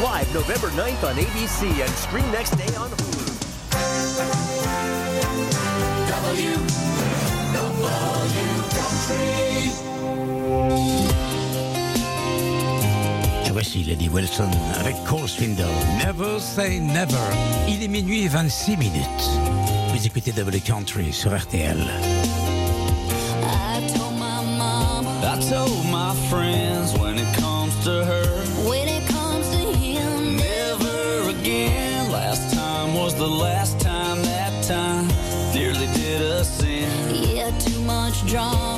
Live 0.03 0.33
November 0.33 0.69
9th 0.69 1.09
on 1.09 1.17
ABC 1.17 1.81
and 1.81 1.91
stream 1.91 2.31
next 2.31 2.51
day 2.53 2.75
on 2.77 2.89
Hulu. 2.91 5.00
Et 13.47 13.51
voici 13.51 13.83
Lady 13.85 14.09
Wilson 14.09 14.49
avec 14.79 14.95
Cole 15.05 15.29
Swindle. 15.29 15.65
Never 16.05 16.39
say 16.39 16.79
never. 16.79 17.17
Il 17.69 17.83
est 17.83 17.89
minuit 17.89 18.25
et 18.25 18.29
26 18.29 18.77
minutes. 18.77 19.05
Vous 19.93 20.07
écoutez 20.07 20.31
Double 20.33 20.61
Country 20.61 21.13
sur 21.13 21.37
RTL. 21.37 21.79
I 23.43 23.81
told 23.93 24.15
my 24.15 24.43
mama 24.57 25.21
I 25.23 25.39
told 25.51 25.85
my 25.91 26.15
friends 26.29 26.97
when 26.99 27.19
it 27.19 27.27
comes 27.41 27.75
to 27.85 28.05
her, 28.05 28.25
when 28.69 28.87
it 28.89 29.05
comes 29.09 29.49
to 29.51 29.73
him, 29.79 30.37
never 30.37 31.31
again. 31.31 32.11
Last 32.13 32.55
time 32.55 32.95
was 32.95 33.15
the 33.17 33.27
last 33.29 33.80
drawn. 38.31 38.70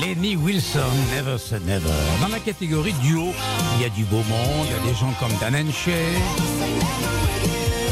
Lenny 0.00 0.34
Wilson, 0.34 0.80
Never 1.14 1.38
Say 1.38 1.60
Never. 1.64 1.88
Dans 2.20 2.26
la 2.26 2.40
catégorie 2.40 2.92
duo, 2.94 3.32
il 3.76 3.82
y 3.82 3.84
a 3.84 3.88
du 3.88 4.02
beau 4.04 4.16
monde, 4.16 4.66
il 4.66 4.72
y 4.72 4.74
a 4.74 4.92
des 4.92 4.98
gens 4.98 5.12
comme 5.20 5.30
Dan 5.40 5.70
Shay. 5.72 5.92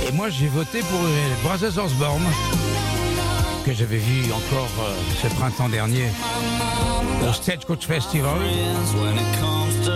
Et 0.09 0.13
moi, 0.13 0.31
j'ai 0.31 0.49
voté 0.49 0.81
pour 0.81 1.01
les 1.05 1.79
Osborne, 1.79 2.25
que 3.65 3.73
j'avais 3.73 3.99
vu 3.99 4.33
encore 4.33 4.69
euh, 4.81 4.97
ce 5.23 5.29
printemps 5.37 5.69
dernier 5.69 6.07
au 7.29 7.33
Stagecoach 7.33 7.87
Festival. 7.87 8.41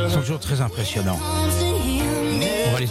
Ils 0.07 0.13
sont 0.13 0.21
toujours 0.21 0.39
très 0.39 0.61
impressionnants. 0.61 1.19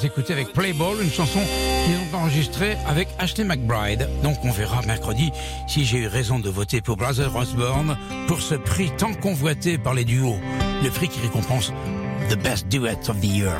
Écouter 0.01 0.33
avec 0.33 0.53
Playball, 0.53 1.01
une 1.01 1.11
chanson 1.11 1.39
qu'ils 1.85 1.95
ont 1.95 2.21
enregistrée 2.21 2.75
avec 2.87 3.07
Ashley 3.19 3.43
McBride. 3.43 4.09
Donc 4.23 4.37
on 4.43 4.51
verra 4.51 4.81
mercredi 4.83 5.31
si 5.67 5.85
j'ai 5.85 5.99
eu 5.99 6.07
raison 6.07 6.39
de 6.39 6.49
voter 6.49 6.81
pour 6.81 6.97
Brother 6.97 7.35
Osborne 7.35 7.97
pour 8.27 8.41
ce 8.41 8.55
prix 8.55 8.91
tant 8.97 9.13
convoité 9.13 9.77
par 9.77 9.93
les 9.93 10.03
duos. 10.03 10.39
Le 10.83 10.89
prix 10.89 11.07
qui 11.07 11.19
récompense 11.21 11.71
The 12.29 12.35
Best 12.35 12.67
Duet 12.69 13.09
of 13.09 13.19
the 13.21 13.25
Year. 13.25 13.55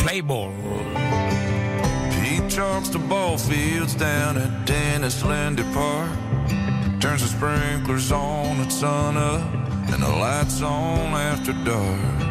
Playball. 0.00 0.50
Chalks 2.54 2.88
the 2.90 3.00
ball 3.00 3.36
down 3.98 4.36
at 4.36 4.64
Dennis 4.64 5.22
Park. 5.22 6.08
Turns 7.00 7.22
the 7.22 7.28
sprinklers 7.28 8.12
on 8.12 8.60
at 8.60 8.70
sun 8.70 9.16
up 9.16 9.42
and 9.92 10.00
the 10.00 10.08
lights 10.08 10.62
on 10.62 11.14
after 11.14 11.52
dark. 11.64 12.23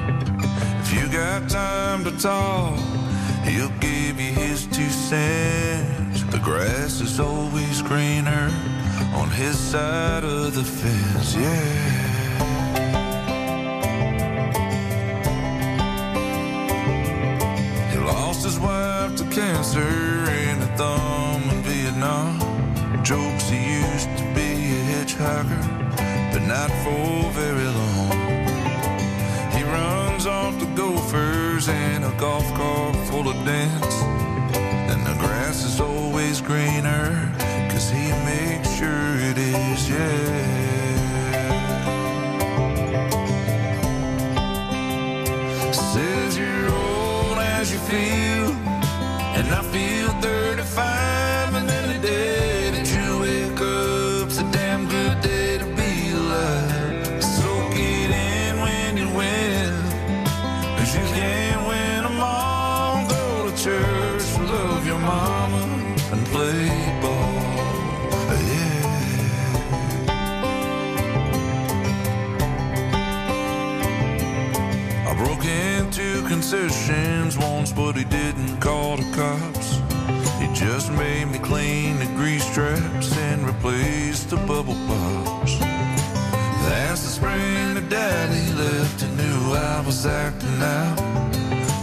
You 0.96 1.08
got 1.10 1.50
time 1.50 2.04
to 2.04 2.12
talk, 2.18 2.78
he'll 3.46 3.78
give 3.80 4.20
you 4.20 4.32
his 4.34 4.68
two 4.68 4.90
cents. 4.90 6.24
The 6.32 6.40
grass 6.40 7.02
is 7.02 7.20
always 7.20 7.82
greener 7.82 8.52
on 9.14 9.30
his 9.30 9.58
side 9.58 10.24
of 10.24 10.54
the 10.56 10.64
fence, 10.64 11.36
yeah. 11.36 12.12
He 17.92 17.98
lost 18.00 18.44
his 18.44 18.60
wife 18.60 19.16
to 19.18 19.24
cancer 19.26 19.80
and 19.80 20.64
a 20.64 20.78
thumb 20.78 21.42
in 21.50 21.62
Vietnam. 21.64 22.40
Jokes 23.04 23.50
he 23.50 23.62
used 23.82 24.10
to 24.18 24.24
be 24.34 24.50
a 24.80 24.82
hitchhiker, 24.94 25.64
but 26.32 26.44
not 26.48 26.70
for 26.84 27.32
very 27.32 27.63
shoulder 33.24 33.46
down. 33.46 33.63
Replace 83.64 84.24
the 84.26 84.36
bubble 84.36 84.76
pops. 84.88 85.58
That's 86.68 87.02
the 87.02 87.08
spring 87.08 87.76
that 87.76 87.88
daddy 87.90 88.52
left, 88.62 89.02
he 89.02 89.08
knew 89.16 89.54
I 89.54 89.82
was 89.86 90.06
acting 90.06 90.62
out. 90.62 91.00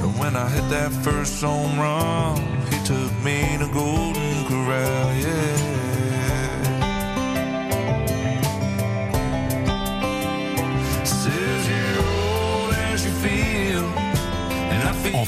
And 0.03 0.19
when 0.19 0.37
I 0.37 0.49
hit 0.49 0.69
that 0.69 0.93
first 1.03 1.43
home 1.43 1.79
run, 1.79 2.37
he 2.71 2.79
took 2.85 3.13
me 3.25 3.57
to 3.59 3.69
Golden 3.73 4.45
Corral, 4.47 5.10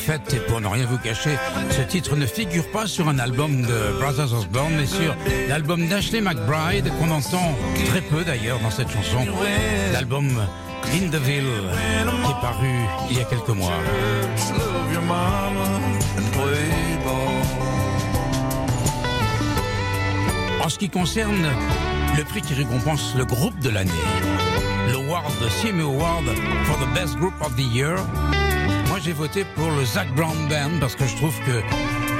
fait, 0.03 0.35
et 0.35 0.41
pour 0.41 0.61
ne 0.61 0.67
rien 0.67 0.85
vous 0.85 0.99
cacher, 0.99 1.39
ce 1.71 1.81
titre 1.83 2.17
ne 2.17 2.27
figure 2.27 2.69
pas 2.73 2.87
sur 2.89 3.09
un 3.09 3.21
album 3.21 3.63
de 3.63 4.01
Brothers 4.01 4.33
Osborne, 4.35 4.73
mais 4.77 4.87
sur 4.87 5.15
l'album 5.49 5.87
d'Ashley 5.87 6.21
McBride, 6.21 6.91
qu'on 6.99 7.11
entend 7.11 7.57
très 7.87 8.01
peu 8.01 8.25
d'ailleurs 8.25 8.59
dans 8.59 8.71
cette 8.71 8.91
chanson, 8.91 9.25
l'album 9.93 10.29
In 10.93 11.09
the 11.09 11.23
Ville, 11.23 11.45
qui 12.25 12.31
est 12.31 12.41
paru 12.41 12.69
il 13.11 13.19
y 13.19 13.21
a 13.21 13.25
quelques 13.25 13.49
mois. 13.51 13.73
En 20.65 20.69
ce 20.69 20.79
qui 20.79 20.89
concerne 20.89 21.47
le 22.17 22.25
prix 22.25 22.43
qui 22.43 22.55
récompense 22.55 23.15
le 23.17 23.25
groupe 23.25 23.59
de 23.61 23.71
l'année, 23.71 23.91
l'award, 24.89 25.33
le 25.41 25.49
CMA 25.63 25.85
Award 25.85 26.25
for 26.65 26.79
the 26.79 26.93
Best 26.93 27.17
Group 27.19 27.35
of 27.41 27.55
the 27.55 27.73
Year, 27.73 27.97
j'ai 29.05 29.13
voté 29.13 29.45
pour 29.57 29.71
le 29.71 29.85
Zach 29.85 30.09
Brown 30.15 30.37
Band 30.49 30.79
parce 30.81 30.95
que 30.95 31.07
je 31.07 31.17
trouve 31.17 31.37
que 31.41 31.63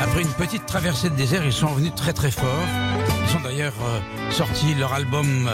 après 0.01 0.23
une 0.23 0.33
petite 0.33 0.67
traversée 0.67 1.11
de 1.11 1.15
désert, 1.15 1.45
ils 1.45 1.53
sont 1.53 1.69
revenus 1.69 1.95
très 1.95 2.13
très 2.13 2.31
fort. 2.31 2.65
Ils 3.29 3.37
ont 3.37 3.41
d'ailleurs 3.41 3.75
euh, 3.83 4.01
sorti 4.31 4.75
leur 4.75 4.93
album 4.93 5.49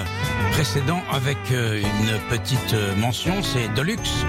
précédent 0.52 1.02
avec 1.12 1.36
euh, 1.50 1.80
une 1.80 2.18
petite 2.30 2.72
euh, 2.72 2.96
mention, 2.96 3.42
c'est 3.42 3.68
Deluxe. 3.74 4.24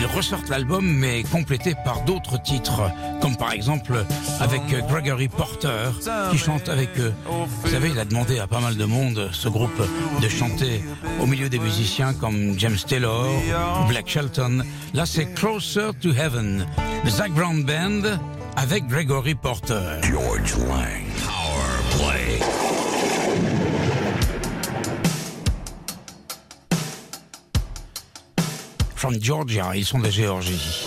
Ils 0.00 0.06
ressortent 0.06 0.48
l'album 0.48 0.86
mais 0.86 1.22
complété 1.24 1.74
par 1.84 2.00
d'autres 2.04 2.40
titres, 2.40 2.80
comme 3.20 3.36
par 3.36 3.52
exemple 3.52 4.06
avec 4.40 4.62
Gregory 4.88 5.28
Porter 5.28 5.90
qui 6.30 6.38
chante 6.38 6.70
avec 6.70 6.98
eux. 6.98 7.12
Vous 7.26 7.70
savez, 7.70 7.90
il 7.90 7.98
a 7.98 8.06
demandé 8.06 8.38
à 8.38 8.46
pas 8.46 8.60
mal 8.60 8.76
de 8.76 8.84
monde, 8.86 9.28
ce 9.32 9.48
groupe, 9.48 9.82
de 10.22 10.28
chanter 10.28 10.82
au 11.20 11.26
milieu 11.26 11.50
des 11.50 11.58
musiciens 11.58 12.14
comme 12.14 12.58
James 12.58 12.78
Taylor 12.86 13.26
Black 13.88 14.08
Shelton. 14.08 14.64
Là, 14.94 15.04
c'est 15.04 15.34
Closer 15.34 15.90
to 16.00 16.12
Heaven, 16.12 16.66
le 17.04 17.10
Zach 17.10 17.32
Brown 17.32 17.62
Band 17.62 18.18
avec 18.56 18.86
Gregory 18.86 19.34
Porter. 19.34 20.00
George 20.02 20.56
Lang. 20.66 21.04
Power 21.26 21.80
play. 21.98 22.69
From 29.00 29.18
Georgia, 29.18 29.74
ils 29.74 29.86
sont 29.86 29.98
de 29.98 30.10
Géorgie. 30.10 30.84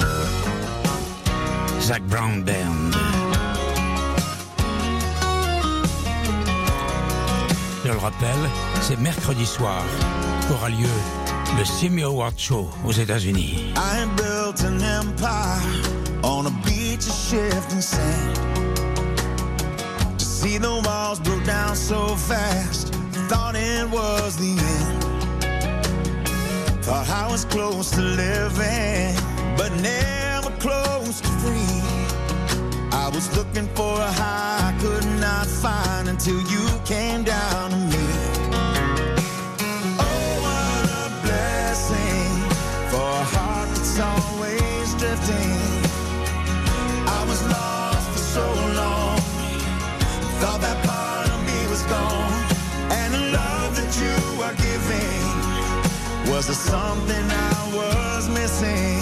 Zach 1.82 2.04
Brown 2.04 2.44
Band. 2.44 2.92
Je 7.84 7.92
le 7.92 7.98
rappelle, 7.98 8.30
c'est 8.84 9.00
mercredi 9.00 9.48
soir 9.48 9.82
qu'aura 10.48 10.70
lieu 10.70 10.86
le 11.58 11.66
Semi 11.66 12.04
Award 12.04 12.36
Show 12.38 12.70
aux 12.86 12.92
États-Unis. 12.92 13.74
I 13.76 14.06
built 14.16 14.64
an 14.64 14.80
empire 14.80 15.60
on 16.24 16.46
a 16.46 16.52
beach 16.64 17.08
of 17.08 17.16
shifting 17.16 17.82
sand. 17.82 18.38
To 20.20 20.24
see 20.24 20.60
the 20.60 20.70
walls 20.86 21.20
broke 21.20 21.44
down 21.46 21.76
so 21.76 22.16
fast, 22.16 22.94
thought 23.28 23.56
it 23.56 23.90
was 23.90 24.38
the 24.38 24.52
end. 24.52 25.03
Thought 26.84 27.10
I 27.10 27.32
was 27.32 27.46
close 27.46 27.92
to 27.92 28.02
living, 28.02 29.16
but 29.56 29.72
never 29.82 30.52
close 30.60 31.22
to 31.22 31.30
free. 31.40 31.82
I 32.92 33.10
was 33.14 33.34
looking 33.38 33.68
for 33.70 34.02
a 34.02 34.12
high 34.12 34.54
I 34.70 34.82
could 34.82 35.06
not 35.22 35.48
find 35.48 36.10
until 36.10 36.40
you 36.42 36.68
came 36.84 37.24
down 37.24 37.72
to 37.72 37.78
me. 37.78 38.08
Oh, 40.00 40.30
what 40.44 40.86
a 41.04 41.08
blessing 41.24 42.32
for 42.92 43.10
a 43.24 43.26
heart 43.34 43.70
that's 43.70 44.00
always 44.00 44.94
drifting. 44.96 45.60
I 47.08 47.26
was 47.30 47.42
lost 47.48 48.10
for 48.12 48.24
so 48.36 48.42
long, 48.42 48.63
was 56.48 56.58
the 56.58 56.72
something 56.72 57.32
I 57.32 57.72
was 57.74 58.28
missing. 58.28 59.00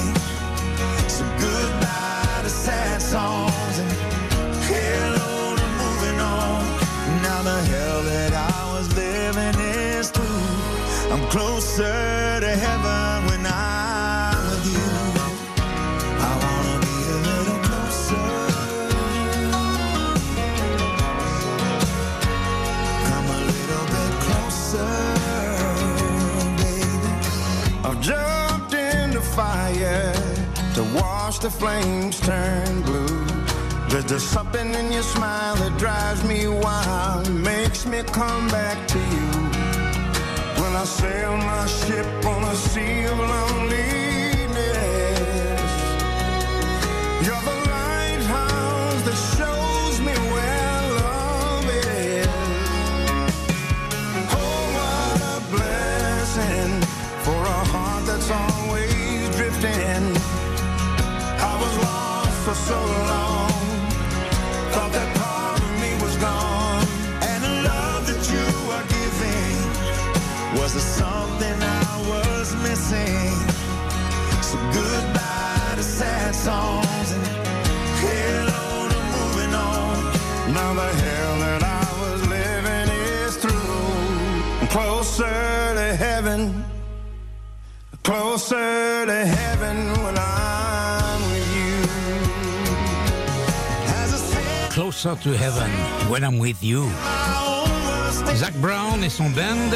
So 1.08 1.24
goodbye 1.40 2.42
to 2.44 2.50
sad 2.50 3.02
songs 3.02 3.80
and 3.80 3.92
hello 4.70 5.56
to 5.56 5.68
moving 5.82 6.20
on. 6.20 6.64
Now 7.24 7.42
the 7.42 7.62
hell 7.72 8.04
that 8.04 8.34
I 8.34 8.74
was 8.74 8.96
living 8.96 9.60
is 9.60 10.12
through. 10.12 11.12
I'm 11.12 11.28
closer 11.30 12.21
watch 31.32 31.40
the 31.40 31.50
flames 31.50 32.20
turn 32.20 32.82
blue. 32.82 33.26
There's 33.88 34.04
just 34.04 34.32
something 34.32 34.74
in 34.74 34.92
your 34.92 35.04
smile 35.04 35.56
that 35.56 35.78
drives 35.78 36.26
me 36.26 36.46
wild, 36.48 37.32
makes 37.32 37.86
me 37.86 38.04
come 38.04 38.50
back 38.50 38.78
to 38.90 39.00
you. 39.00 39.30
When 40.62 40.76
I 40.76 40.84
sail 40.84 41.38
my 41.38 41.68
ship 41.68 42.26
on 42.26 42.44
a 42.44 42.56
sea 42.56 43.04
of 43.06 43.18
loneliness, 43.18 44.01
for 62.52 62.58
so 62.74 62.82
long, 63.12 63.50
thought 64.74 64.92
that 64.92 65.10
part 65.16 65.60
of 65.68 65.72
me 65.84 65.92
was 66.04 66.16
gone, 66.18 66.86
And 67.30 67.40
the 67.48 67.54
love 67.72 68.02
that 68.10 68.24
you 68.34 68.48
are 68.76 68.86
giving 68.98 69.56
was 70.60 70.74
the 70.74 70.84
something 71.00 71.58
I 71.84 71.92
was 72.12 72.48
missing. 72.68 73.32
So 74.50 74.58
goodbye 74.78 75.76
to 75.78 75.84
sad 75.84 76.36
songs 76.36 77.10
and 77.16 77.26
hello 78.04 78.66
to 78.92 79.00
moving 79.16 79.54
on. 79.72 79.96
Now 80.58 80.72
the 80.82 80.90
hell 81.04 81.34
that 81.46 81.64
I 81.80 81.86
was 82.02 82.20
living 82.36 82.88
is 83.16 83.34
through. 83.44 84.68
Closer 84.76 85.40
to 85.80 85.88
heaven, 86.06 86.66
closer 88.04 89.06
to 89.06 89.20
heaven 89.38 89.78
when 90.04 90.18
I'm 90.18 90.31
Closer 94.92 95.16
to 95.24 95.30
Heaven, 95.30 95.72
When 96.10 96.22
I'm 96.22 96.38
With 96.38 96.62
You. 96.62 96.84
Zach 98.36 98.54
Brown 98.56 99.02
et 99.02 99.10
son 99.10 99.30
band 99.30 99.72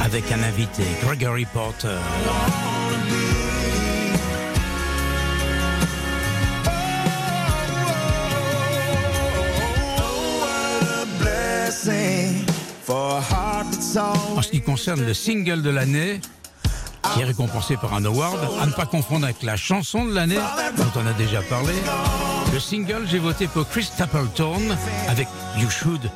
avec 0.00 0.30
un 0.30 0.40
invité, 0.44 0.84
Gregory 1.02 1.44
Porter. 1.46 1.98
En 14.36 14.42
ce 14.42 14.50
qui 14.50 14.60
concerne 14.60 15.04
le 15.04 15.14
single 15.14 15.62
de 15.62 15.70
l'année, 15.70 16.20
qui 17.12 17.22
est 17.22 17.24
récompensé 17.24 17.76
par 17.76 17.94
un 17.94 18.04
award, 18.04 18.38
à 18.62 18.66
ne 18.66 18.72
pas 18.72 18.86
confondre 18.86 19.24
avec 19.24 19.42
la 19.42 19.56
chanson 19.56 20.04
de 20.04 20.14
l'année, 20.14 20.38
dont 20.76 20.92
on 20.94 21.06
a 21.08 21.12
déjà 21.14 21.42
parlé. 21.42 21.72
Le 22.52 22.58
single, 22.58 23.06
j'ai 23.06 23.18
voté 23.18 23.46
pour 23.46 23.68
Chris 23.68 23.84
Stapleton 23.84 24.60
avec 25.08 25.28
You 25.56 25.70
Should. 25.70 26.10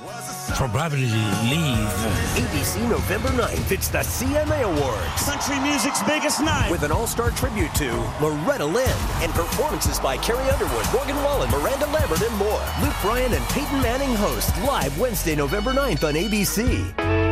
Probably 0.54 1.06
Leave. 1.48 1.88
ABC 2.36 2.80
November 2.88 3.30
9th, 3.30 3.70
it's 3.70 3.88
the 3.88 3.98
CMA 3.98 4.62
Awards. 4.62 5.24
Country 5.24 5.58
music's 5.60 6.02
biggest 6.02 6.40
night. 6.40 6.70
With 6.70 6.82
an 6.82 6.92
all-star 6.92 7.30
tribute 7.30 7.72
to 7.74 7.90
Loretta 8.20 8.66
Lynn 8.66 8.98
and 9.22 9.32
performances 9.32 9.98
by 9.98 10.16
Carrie 10.18 10.50
Underwood, 10.50 10.84
Morgan 10.92 11.16
Wallen, 11.22 11.50
Miranda 11.50 11.86
Lambert, 11.86 12.20
and 12.20 12.36
more. 12.36 12.62
Luke 12.82 12.96
Bryan 13.00 13.32
and 13.32 13.44
Peyton 13.50 13.80
Manning 13.80 14.14
host 14.16 14.52
live 14.64 14.98
Wednesday, 14.98 15.34
November 15.34 15.72
9th 15.72 16.04
on 16.06 16.14
ABC. 16.14 17.23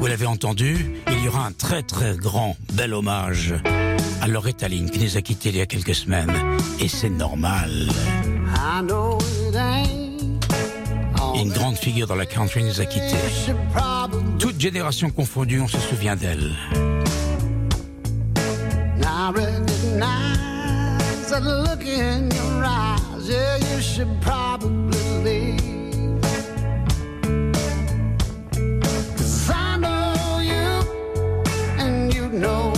Vous 0.00 0.06
l'avez 0.06 0.24
entendu, 0.24 0.94
il 1.12 1.22
y 1.22 1.28
aura 1.28 1.44
un 1.44 1.52
très 1.52 1.82
très 1.82 2.16
grand 2.16 2.56
bel 2.72 2.94
hommage 2.94 3.54
à 4.22 4.28
Loretta 4.28 4.66
Lynn 4.66 4.88
qui 4.88 4.98
nous 4.98 5.18
a 5.18 5.20
quittés 5.20 5.50
il 5.50 5.58
y 5.58 5.60
a 5.60 5.66
quelques 5.66 5.94
semaines. 5.94 6.32
Et 6.80 6.88
c'est 6.88 7.10
normal. 7.10 7.70
Une 11.34 11.50
grande 11.50 11.76
figure 11.76 12.06
dans 12.06 12.14
la 12.14 12.24
country 12.24 12.64
nous 12.64 12.80
a 12.80 12.86
quittés. 12.86 13.14
Toute 14.38 14.58
génération 14.58 15.10
confondue, 15.10 15.60
on 15.60 15.68
se 15.68 15.78
souvient 15.78 16.16
d'elle. 16.16 16.56
I 19.02 19.32
recognize 19.34 21.28
that 21.28 21.42
look 21.42 21.84
in 21.84 22.30
your 22.30 22.64
eyes. 22.64 23.28
Yeah, 23.28 23.58
you 23.58 23.82
should 23.82 24.08
probably 24.22 25.09
know 32.40 32.69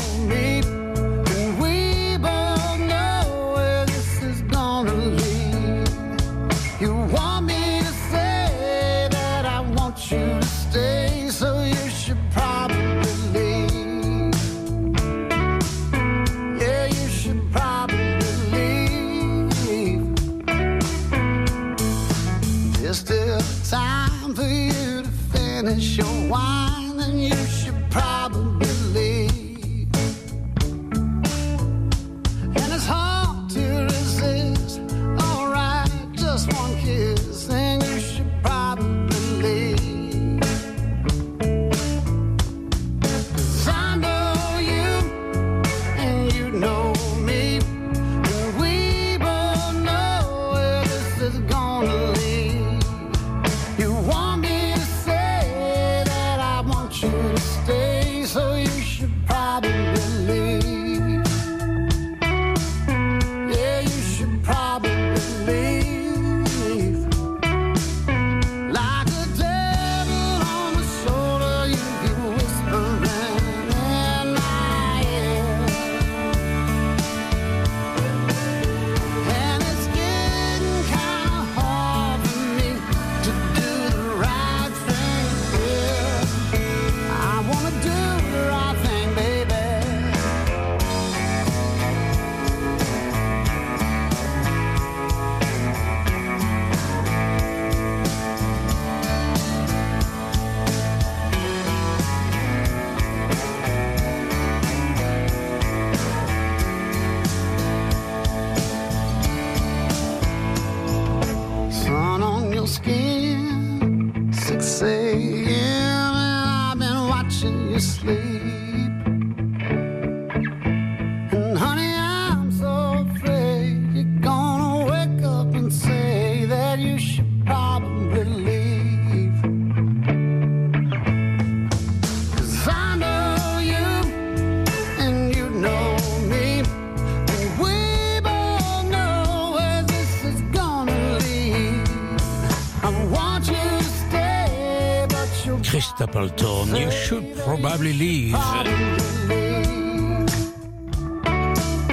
Stapleton, 146.03 146.75
You 146.75 146.90
Should 146.90 147.37
Probably 147.44 147.92
Leave. 147.92 148.37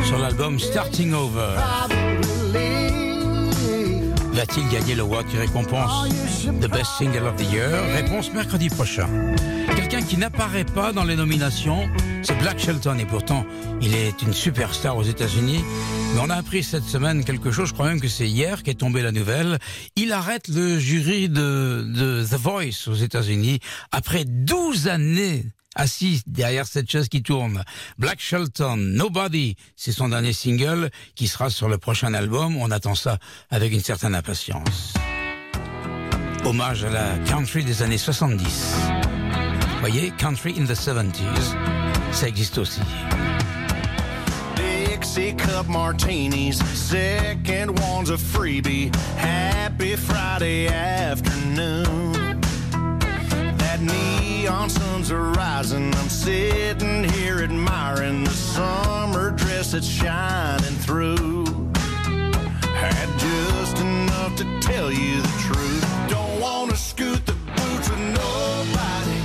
Sur 0.03 0.17
l'album 0.17 0.57
Starting 0.57 1.13
Over. 1.13 2.18
Va-t-il 4.39 4.69
gagner 4.69 4.95
le 4.95 5.01
Award 5.01 5.27
qui 5.27 5.35
récompense 5.35 6.07
The 6.61 6.71
Best 6.71 6.91
Single 6.97 7.25
of 7.25 7.35
the 7.35 7.51
Year? 7.51 7.69
Réponse 7.91 8.31
mercredi 8.31 8.69
prochain. 8.69 9.09
Quelqu'un 9.75 10.01
qui 10.01 10.15
n'apparaît 10.15 10.63
pas 10.63 10.93
dans 10.93 11.03
les 11.03 11.17
nominations, 11.17 11.89
c'est 12.23 12.37
Black 12.37 12.57
Shelton 12.57 12.97
et 12.99 13.05
pourtant 13.05 13.45
il 13.81 13.93
est 13.93 14.21
une 14.21 14.31
superstar 14.31 14.95
aux 14.95 15.03
États-Unis. 15.03 15.59
Mais 16.13 16.21
on 16.21 16.29
a 16.29 16.35
appris 16.35 16.63
cette 16.63 16.85
semaine 16.85 17.25
quelque 17.25 17.51
chose, 17.51 17.67
je 17.67 17.73
crois 17.73 17.89
même 17.89 17.99
que 17.99 18.07
c'est 18.07 18.29
hier 18.29 18.63
qu'est 18.63 18.75
tombée 18.75 19.01
la 19.01 19.11
nouvelle. 19.11 19.59
Il 19.97 20.13
arrête 20.13 20.47
le 20.47 20.79
jury 20.79 21.27
de, 21.27 21.83
de 21.93 22.23
The 22.23 22.39
Voice 22.39 22.87
aux 22.87 22.95
États-Unis 22.95 23.59
après 23.91 24.23
12 24.23 24.87
années 24.87 25.47
assis 25.75 26.21
derrière 26.27 26.67
cette 26.67 26.89
chaise 26.89 27.09
qui 27.09 27.21
tourne. 27.21 27.63
Black 27.97 28.19
Shelton, 28.19 28.77
Nobody, 28.77 29.55
c'est 29.75 29.91
son 29.91 30.09
dernier 30.09 30.33
single 30.33 30.89
qui 31.15 31.27
sera 31.27 31.49
sur 31.49 31.69
le 31.69 31.77
prochain 31.77 32.13
album. 32.13 32.57
On 32.57 32.71
attend 32.71 32.95
ça 32.95 33.17
avec 33.49 33.73
une 33.73 33.81
certaine 33.81 34.15
impatience. 34.15 34.93
Hommage 36.45 36.83
à 36.83 36.89
la 36.89 37.17
country 37.27 37.63
des 37.63 37.83
années 37.83 37.97
70. 37.97 38.75
Voyez, 39.81 40.11
country 40.17 40.55
in 40.57 40.65
the 40.65 40.75
70s, 40.75 41.55
ça 42.11 42.27
existe 42.27 42.57
aussi. 42.57 42.81
Cup 45.37 45.67
martinis, 45.67 46.59
second 46.73 47.77
one's 47.79 48.09
a 48.09 48.17
freebie. 48.17 48.89
Happy 49.17 49.95
Friday 49.95 50.67
afternoon. 50.67 52.28
That 53.79 53.93
neon 53.93 54.69
sun's 54.69 55.11
are 55.11 55.31
rising. 55.31 55.93
I'm 55.95 56.09
sitting 56.09 57.03
here 57.03 57.41
admiring 57.41 58.23
the 58.25 58.31
summer 58.31 59.31
dress 59.31 59.71
that's 59.71 59.87
shining 59.87 60.75
through. 60.79 61.45
Had 62.73 63.09
just 63.17 63.77
enough 63.79 64.35
to 64.37 64.59
tell 64.59 64.91
you 64.91 65.21
the 65.21 65.33
truth. 65.39 66.09
Don't 66.09 66.41
wanna 66.41 66.75
scoot 66.75 67.25
the 67.25 67.33
boots 67.33 67.89
with 67.89 67.99
nobody. 67.99 69.19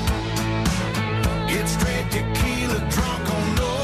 Get 1.53 1.67
straight 1.69 2.11
tequila 2.11 2.79
drunk 2.91 3.35
on 3.35 3.55
nobody. 3.57 3.84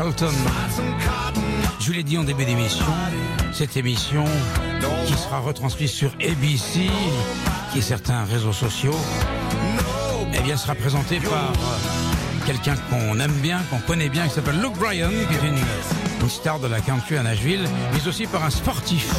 Shelton. 0.00 0.32
Je 1.78 1.86
vous 1.86 1.92
l'ai 1.92 2.02
dit 2.02 2.16
en 2.16 2.24
début 2.24 2.46
d'émission, 2.46 2.86
cette 3.52 3.76
émission 3.76 4.24
qui 5.06 5.12
sera 5.12 5.40
retransmise 5.40 5.90
sur 5.90 6.10
ABC, 6.26 6.88
qui 7.70 7.80
est 7.80 7.82
certains 7.82 8.24
réseaux 8.24 8.54
sociaux, 8.54 8.96
eh 10.32 10.40
bien, 10.40 10.56
sera 10.56 10.74
présentée 10.74 11.20
par 11.20 11.50
euh, 11.50 12.46
quelqu'un 12.46 12.76
qu'on 12.88 13.20
aime 13.20 13.34
bien, 13.42 13.60
qu'on 13.68 13.80
connaît 13.80 14.08
bien, 14.08 14.26
qui 14.26 14.34
s'appelle 14.34 14.58
Luke 14.62 14.78
Bryan, 14.78 15.10
qui 15.10 15.34
est 15.34 15.48
une, 15.48 15.58
une 16.22 16.30
star 16.30 16.58
de 16.60 16.66
la 16.66 16.80
country 16.80 17.18
à 17.18 17.22
Nashville, 17.22 17.68
mais 17.92 18.08
aussi 18.08 18.26
par 18.26 18.42
un 18.42 18.50
sportif. 18.50 19.12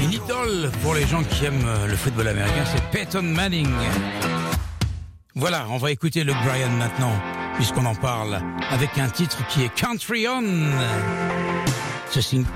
Une 0.00 0.12
idole 0.12 0.70
pour 0.82 0.94
les 0.94 1.06
gens 1.06 1.24
qui 1.24 1.46
aiment 1.46 1.66
euh, 1.66 1.88
le 1.88 1.96
football 1.96 2.28
américain, 2.28 2.62
c'est 2.64 2.82
Peyton 2.92 3.22
Manning. 3.22 3.68
Voilà, 5.34 5.66
on 5.70 5.78
va 5.78 5.90
écouter 5.90 6.22
Luke 6.22 6.38
Bryan 6.44 6.70
maintenant, 6.76 7.12
puisqu'on 7.58 7.86
en 7.86 7.94
parle, 7.96 8.40
avec 8.70 8.98
un 8.98 9.08
titre 9.08 9.44
qui 9.48 9.64
est 9.64 9.74
Country 9.74 10.28
On. 10.28 10.44
Ce, 12.08 12.20
sing- 12.20 12.46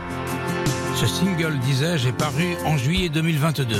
ce 0.95 1.07
single, 1.09 1.59
disais-je, 1.59 2.09
est 2.09 2.13
paru 2.13 2.55
en 2.65 2.77
juillet 2.77 3.09
2022. 3.09 3.75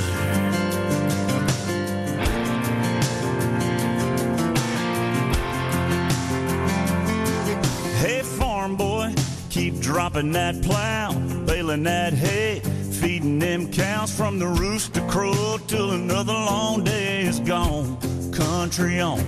Hey, 8.01 8.21
farm 8.21 8.75
boy, 8.75 9.13
keep 9.49 9.79
dropping 9.79 10.31
that 10.33 10.61
plow, 10.61 11.13
baling 11.45 11.83
that 11.83 12.13
hay, 12.13 12.59
feeding 12.91 13.39
them 13.39 13.71
cows 13.71 14.11
from 14.15 14.39
the 14.39 14.47
rooster 14.47 15.01
crow 15.07 15.57
till 15.67 15.91
another 15.91 16.33
long 16.33 16.83
day 16.83 17.21
is 17.21 17.39
gone. 17.39 17.97
Country 18.33 18.99
on. 18.99 19.23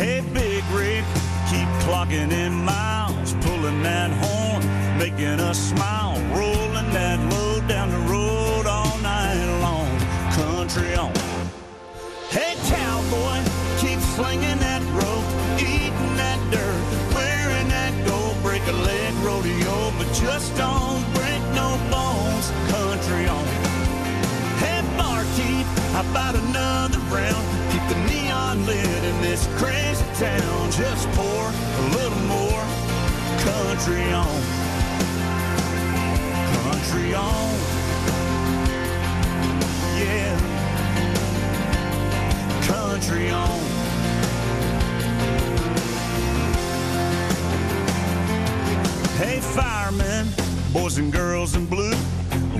Hey, 0.00 0.22
big 0.32 0.64
rig, 0.72 1.04
keep 1.50 1.68
clocking 1.84 2.32
in 2.32 2.54
miles, 2.64 3.34
pulling 3.42 3.82
that 3.82 4.10
horn, 4.10 4.62
making 4.96 5.38
us 5.38 5.58
smile, 5.58 6.16
rolling 6.32 6.90
that 6.96 7.20
load 7.30 7.68
down 7.68 7.90
the 7.90 7.98
road 8.08 8.64
all 8.64 8.96
night 9.00 9.44
long. 9.60 9.92
Country 10.32 10.94
on. 10.94 11.12
Hey, 12.30 12.56
cowboy, 12.72 13.44
keep 13.76 14.00
slinging 14.16 14.58
that 14.64 14.80
rope, 14.96 15.28
eating 15.60 16.16
that 16.16 16.40
dirt, 16.48 16.80
wearing 17.14 17.68
that 17.68 17.92
gold, 18.08 18.40
break 18.42 18.66
a 18.68 18.76
leg 18.88 19.12
rodeo, 19.20 19.92
but 19.98 20.08
just 20.16 20.56
don't 20.56 21.04
break 21.12 21.42
no 21.52 21.76
bones. 21.92 22.48
Country 22.72 23.28
on. 23.28 23.44
Hey, 24.64 24.80
barkeep, 24.96 25.66
how 25.92 26.08
about 26.08 26.36
another 26.36 27.00
round? 27.12 27.44
Keep 27.70 27.84
the 27.92 27.98
neon 28.08 28.64
lit 28.64 28.89
this 29.30 29.46
crazy 29.58 30.04
town. 30.14 30.70
Just 30.72 31.08
pour 31.12 31.44
a 31.46 31.84
little 31.94 32.22
more. 32.26 32.64
Country 33.46 34.02
on. 34.12 34.42
Country 36.64 37.14
on. 37.14 37.54
Yeah 39.98 40.50
country 42.62 43.30
on. 43.30 43.58
Hey, 49.16 49.40
firemen, 49.40 50.26
boys 50.72 50.98
and 50.98 51.12
girls 51.12 51.54
in 51.54 51.66
blue, 51.66 51.94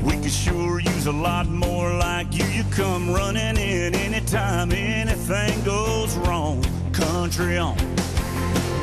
we 0.02 0.12
could 0.16 0.32
sure 0.32 0.80
use 0.80 1.06
a 1.06 1.12
lot 1.12 1.46
more 1.46 1.92
like 1.94 2.32
you. 2.32 2.44
You 2.46 2.64
come 2.70 3.10
running 3.10 3.56
in 3.56 3.94
anytime 3.94 4.72
anything 4.72 5.62
goes 5.64 6.16
wrong. 6.18 6.64
Country 6.92 7.58
on. 7.58 7.76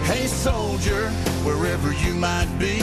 Hey, 0.04 0.28
soldier, 0.28 1.10
wherever 1.44 1.92
you 1.94 2.14
might 2.14 2.50
be, 2.58 2.80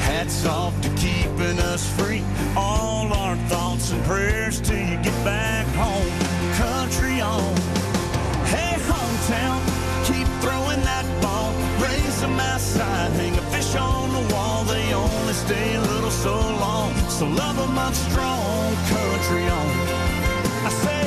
hats 0.00 0.44
off 0.46 0.78
to 0.82 0.88
keeping 0.90 1.58
us 1.60 1.88
free. 1.98 2.22
All 2.56 3.12
our 3.12 3.36
thoughts 3.48 3.92
and 3.92 4.02
prayers 4.04 4.60
till 4.60 4.78
you 4.78 4.96
get 4.96 5.24
back 5.24 5.66
home. 5.76 6.10
Country 6.54 7.20
on. 7.20 7.54
Hey, 8.46 8.74
hometown, 8.90 9.60
keep 10.04 10.26
throwing 10.42 10.82
that 10.82 11.06
ball. 11.22 11.52
Raise 11.82 12.20
them 12.20 12.40
outside, 12.40 13.12
hang 13.12 13.37
fish 13.68 13.80
on 13.80 14.12
the 14.12 14.34
wall. 14.34 14.64
They 14.64 14.92
only 14.94 15.32
stay 15.32 15.74
a 15.74 15.80
little 15.80 16.10
so 16.10 16.34
long. 16.34 16.94
So 17.08 17.26
love 17.26 17.56
them 17.56 17.78
up 17.78 17.94
strong. 17.94 18.74
Country 18.88 19.44
on. 19.48 19.68
I 20.64 20.70
say, 20.70 20.97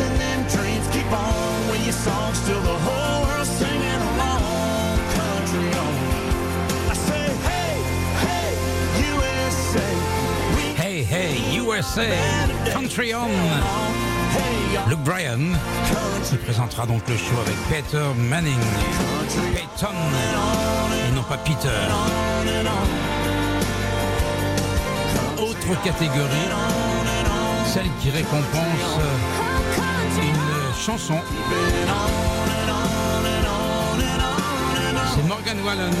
chasing 0.00 0.18
them 0.18 0.40
dreams. 0.48 0.86
Keep 0.92 1.12
on 1.12 1.70
with 1.70 1.84
your 1.84 1.92
songs 1.92 2.40
till 2.46 2.60
the 2.60 2.78
whole 2.86 3.26
world's 3.26 3.50
singing 3.50 4.02
along. 4.12 4.98
Country 5.16 5.68
on. 5.84 5.94
I 6.90 6.94
say, 6.94 7.26
hey, 7.48 7.82
hey, 8.24 8.52
USA. 9.14 9.90
Hey, 10.76 11.02
hey, 11.02 11.56
USA, 11.56 12.08
Country 12.72 13.14
On. 13.14 13.30
Luke 14.88 15.04
Bryan 15.04 15.58
qui 16.24 16.36
présentera 16.36 16.86
donc 16.86 17.02
le 17.08 17.16
show 17.16 17.34
avec 17.44 17.56
Peter 17.68 18.06
Manning. 18.16 18.60
Peyton, 19.52 19.96
et 21.08 21.14
non 21.14 21.22
pas 21.24 21.38
Peter. 21.38 21.68
Autre 25.38 25.82
catégorie, 25.82 26.48
celle 27.66 27.90
qui 28.00 28.10
récompense 28.10 29.49
chanson. 30.90 31.14
C'est 35.14 35.28
Morgan 35.28 35.58
Wallen 35.64 35.94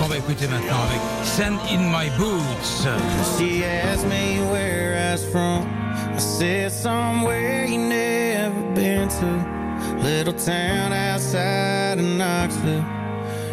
qu'on 0.00 0.08
va 0.08 0.16
écouter 0.16 0.48
maintenant 0.48 0.82
avec 0.88 1.00
Sand 1.22 1.58
in 1.70 1.82
My 1.90 2.10
Boots. 2.18 2.86
She 3.38 3.64
asked 3.64 4.06
me 4.06 4.40
where 4.50 4.96
I 4.96 5.12
was 5.12 5.24
from. 5.30 5.68
I 6.14 6.18
said 6.18 6.72
somewhere 6.72 7.64
you 7.66 7.78
never 7.78 8.60
been 8.74 9.08
to. 9.08 10.02
Little 10.02 10.34
town 10.34 10.92
outside 10.92 11.98
of 11.98 12.06
Knoxville. 12.18 12.84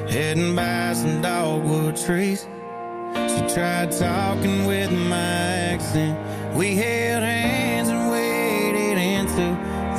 Heading 0.10 0.56
by 0.56 0.94
some 0.94 1.22
dogwood 1.22 1.96
trees. 1.96 2.48
She 3.14 3.54
tried 3.54 3.92
talking 3.92 4.66
with 4.66 4.92
my 4.92 5.74
accent. 5.74 6.18
We 6.56 6.76
held 6.76 7.24
hands 7.24 7.71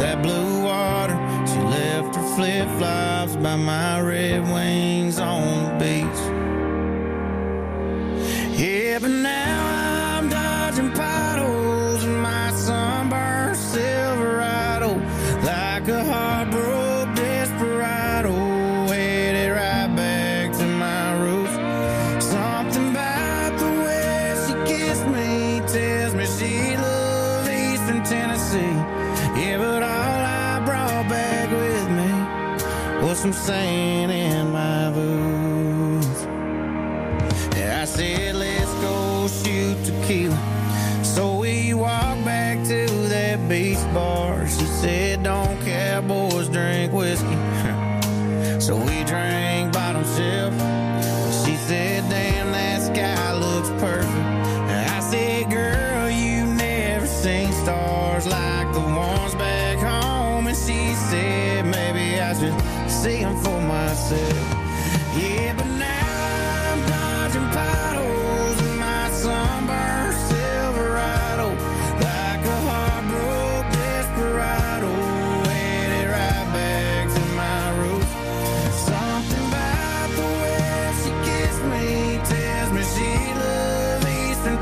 that 0.03 0.21
blue 0.21 0.65
water. 0.65 1.17
She 1.47 1.59
left 1.61 2.17
her 2.17 2.27
flip 2.35 2.69
flops 2.77 3.37
by 3.37 3.55
my 3.55 4.01
red 4.01 4.43
wings 4.53 5.21
on 5.21 5.65
the 5.65 5.73
beach. 5.85 6.23
Yeah, 8.59 8.99
but 8.99 9.11
now 9.11 9.52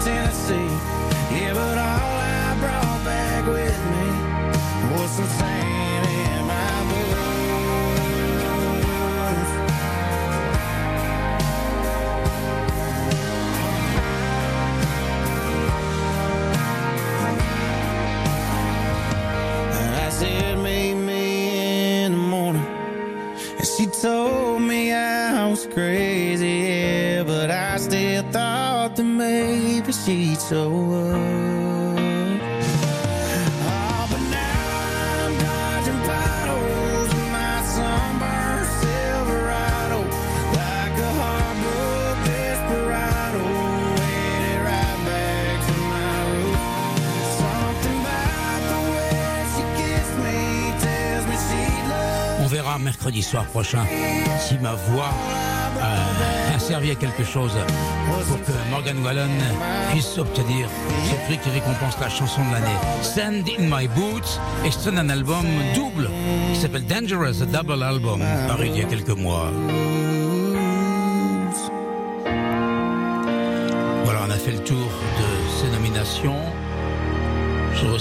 Tennessee. 0.01 1.10
Prochain 53.53 53.85
si 54.39 54.57
ma 54.59 54.75
voix 54.75 55.11
euh, 55.79 56.55
a 56.55 56.59
servi 56.59 56.91
à 56.91 56.95
quelque 56.95 57.25
chose 57.25 57.53
pour 58.29 58.41
que 58.43 58.53
Morgan 58.71 58.97
Wallen 59.05 59.31
puisse 59.91 60.19
obtenir 60.19 60.69
ce 61.09 61.27
prix 61.27 61.39
qui 61.39 61.51
récompense 61.51 61.99
la 62.01 62.09
chanson 62.09 62.43
de 62.45 62.53
l'année. 62.53 62.79
Sand 63.03 63.49
in 63.49 63.65
My 63.65 63.89
Boots 63.89 64.39
extrait 64.65 64.93
d'un 64.93 65.09
album 65.09 65.45
double 65.75 66.09
qui 66.53 66.61
s'appelle 66.61 66.87
Dangerous, 66.87 67.45
double 67.47 67.83
album, 67.83 68.21
paru 68.47 68.67
il 68.67 68.79
y 68.79 68.83
a 68.83 68.85
quelques 68.85 69.17
mois. 69.17 69.51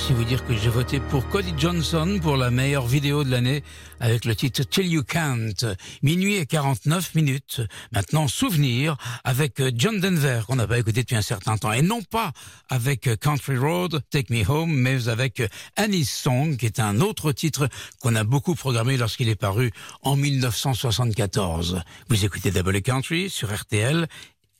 Aussi 0.09 0.13
vous 0.13 0.23
dire 0.23 0.45
que 0.45 0.55
j'ai 0.55 0.69
voté 0.69 0.99
pour 0.99 1.27
Cody 1.27 1.53
Johnson 1.57 2.19
pour 2.21 2.37
la 2.37 2.49
meilleure 2.49 2.87
vidéo 2.87 3.23
de 3.23 3.29
l'année 3.29 3.63
avec 3.99 4.25
le 4.25 4.35
titre 4.35 4.63
Till 4.63 4.87
You 4.87 5.03
Can't. 5.03 5.65
Minuit 6.01 6.35
et 6.35 6.45
49 6.45 7.15
minutes. 7.15 7.61
Maintenant, 7.91 8.27
souvenir 8.27 8.97
avec 9.23 9.61
John 9.75 9.99
Denver 9.99 10.41
qu'on 10.47 10.55
n'a 10.55 10.67
pas 10.67 10.79
écouté 10.79 11.01
depuis 11.01 11.15
un 11.15 11.21
certain 11.21 11.57
temps 11.57 11.73
et 11.73 11.81
non 11.81 12.01
pas 12.01 12.31
avec 12.69 13.09
Country 13.19 13.57
Road, 13.57 14.01
Take 14.09 14.33
Me 14.33 14.49
Home, 14.49 14.71
mais 14.71 15.09
avec 15.09 15.43
Annie's 15.75 16.09
Song 16.09 16.57
qui 16.57 16.65
est 16.65 16.79
un 16.79 17.01
autre 17.01 17.31
titre 17.31 17.67
qu'on 17.99 18.15
a 18.15 18.23
beaucoup 18.23 18.55
programmé 18.55 18.97
lorsqu'il 18.97 19.29
est 19.29 19.35
paru 19.35 19.71
en 20.01 20.15
1974. 20.15 21.81
Vous 22.09 22.25
écoutez 22.25 22.51
Double 22.51 22.81
Country 22.81 23.29
sur 23.29 23.53
RTL, 23.53 24.07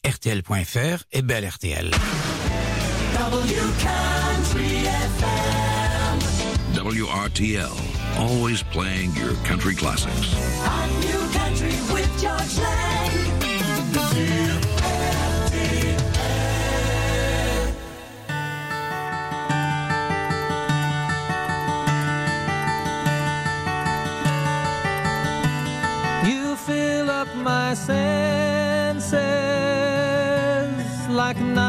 RTL.fr 0.06 1.04
et 1.12 1.22
Belle 1.22 1.48
RTL. 1.48 1.92
WRTL, 6.74 7.76
always 8.18 8.64
playing 8.64 9.14
your 9.16 9.34
country 9.44 9.76
classics. 9.76 10.34
New 11.02 11.20
country 11.38 11.76
with 11.94 12.10
George 12.22 12.58
Lang. 12.60 13.10
You 26.26 26.56
fill 26.56 27.10
up 27.10 27.28
my 27.36 27.74
senses 27.74 29.10
like 31.10 31.38
a 31.38 31.44
night 31.44 31.66
in 31.66 31.69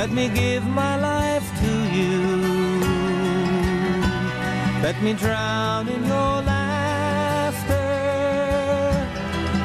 Let 0.00 0.12
me 0.12 0.30
give 0.30 0.66
my 0.66 0.96
life 0.96 1.46
to 1.60 1.72
you. 1.94 2.16
Let 4.82 4.96
me 5.02 5.12
drown 5.12 5.88
in 5.88 6.02
your 6.06 6.40
laughter. 6.40 7.76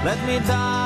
Let 0.04 0.20
me 0.28 0.40
die 0.46 0.85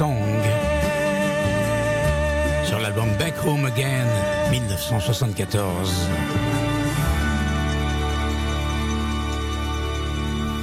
Song. 0.00 0.16
Sur 2.64 2.78
l'album 2.78 3.14
Back 3.18 3.34
Home 3.44 3.66
Again, 3.66 4.06
1974. 4.50 5.68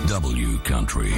W 0.07 0.57
Country. 0.63 1.11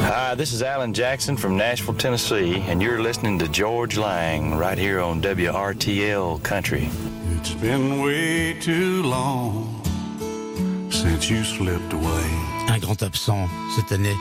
Hi, 0.00 0.34
this 0.34 0.54
is 0.54 0.62
Alan 0.62 0.94
Jackson 0.94 1.36
from 1.36 1.58
Nashville, 1.58 1.92
Tennessee, 1.92 2.64
and 2.66 2.80
you're 2.80 3.02
listening 3.02 3.38
to 3.40 3.48
George 3.48 3.98
Lang 3.98 4.54
right 4.54 4.78
here 4.78 5.02
on 5.02 5.20
WRTL 5.20 6.42
Country. 6.42 6.88
It's 7.36 7.52
been 7.52 8.00
way 8.00 8.58
too 8.58 9.02
long 9.02 9.82
since 10.90 11.28
you 11.28 11.44
slipped 11.44 11.92
away. 11.92 12.53
Un 12.74 12.78
grand 12.78 13.00
absent 13.04 13.48
cette 13.76 13.92
année 13.92 14.16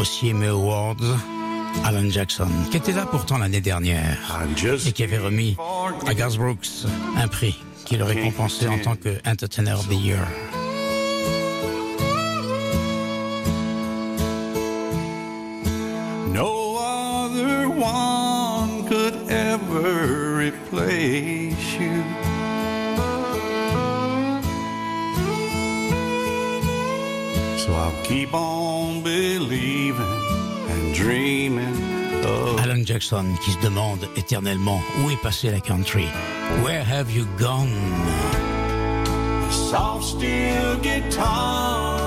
au 0.00 0.04
CMA 0.04 0.50
Awards, 0.50 0.94
Alan 1.84 2.08
Jackson, 2.08 2.46
qui 2.70 2.76
était 2.76 2.92
là 2.92 3.04
pourtant 3.04 3.36
l'année 3.36 3.60
dernière 3.60 4.16
et 4.86 4.92
qui 4.92 5.02
avait 5.02 5.18
remis 5.18 5.56
à 6.06 6.14
Garth 6.14 6.36
Brooks 6.36 6.86
un 7.16 7.26
prix 7.26 7.58
qui 7.84 7.96
le 7.96 8.04
récompensait 8.04 8.68
en 8.68 8.78
tant 8.78 8.94
que 8.94 9.18
Entertainer 9.26 9.72
of 9.72 9.88
the 9.88 9.94
Year. 9.94 10.24
No 16.32 16.76
other 16.78 17.68
one 17.68 18.86
could 18.88 19.16
ever 19.28 20.46
replace 20.46 21.45
So 27.66 27.72
I'll 27.72 28.04
keep 28.04 28.32
on 28.32 29.02
believing 29.02 29.96
and 30.70 30.94
dreaming 30.94 31.74
of 32.24 32.60
Alan 32.60 32.84
Jackson 32.84 33.34
qui 33.42 33.50
se 33.50 33.58
demande 33.58 34.08
éternellement 34.16 34.80
où 35.02 35.10
est 35.10 35.20
passé 35.20 35.50
la 35.50 35.58
country. 35.58 36.06
Where 36.62 36.84
have 36.84 37.10
you 37.10 37.26
gone? 37.36 37.68
soft 39.50 40.04
steel 40.04 40.76
guitar. 40.80 41.98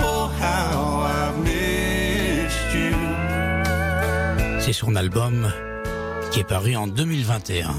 Oh, 0.00 0.30
how 0.38 1.02
I've 1.02 1.38
missed 1.42 2.74
you. 2.74 2.94
C'est 4.60 4.72
son 4.72 4.94
album 4.94 5.52
qui 6.30 6.40
est 6.40 6.44
paru 6.48 6.76
en 6.76 6.86
2021. 6.86 7.74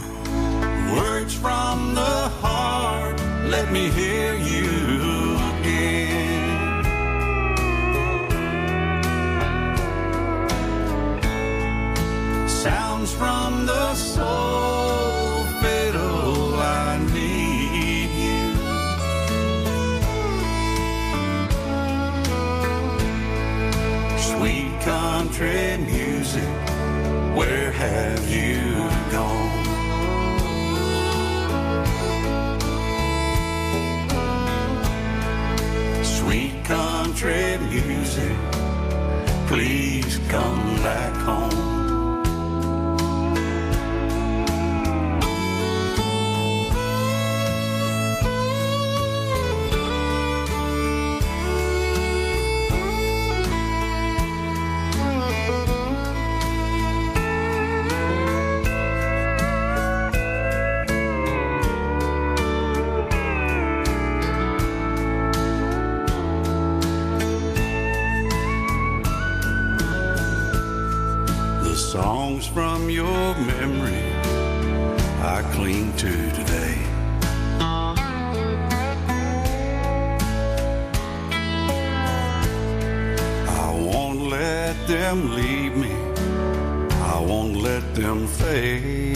Words 0.94 1.34
from 1.34 1.96
the 1.96 2.30
heart, 2.42 3.22
let 3.50 3.72
me 3.72 3.90
hear 3.90 4.36
you 4.36 4.85
from 13.18 13.66
the 13.66 13.96
soul, 13.96 15.44
fiddle, 15.62 16.56
I 16.56 16.98
need 17.14 18.10
you. 18.26 18.44
Sweet 24.18 24.72
country 24.82 25.78
music, 25.78 26.50
where 27.38 27.72
have 27.72 28.24
you 28.30 28.90
gone? 29.12 29.64
Sweet 36.04 36.56
country 36.66 37.58
music, 37.70 38.38
please 39.48 40.20
come 40.28 40.76
back 40.84 41.14
home. 41.28 41.65
Cling 75.56 75.94
to 75.94 76.12
today. 76.32 76.78
I 83.48 83.72
won't 83.90 84.20
let 84.24 84.76
them 84.86 85.34
leave 85.34 85.76
me. 85.78 85.94
I 87.14 87.20
won't 87.22 87.56
let 87.56 87.84
them 87.96 88.28
fade. 88.28 89.15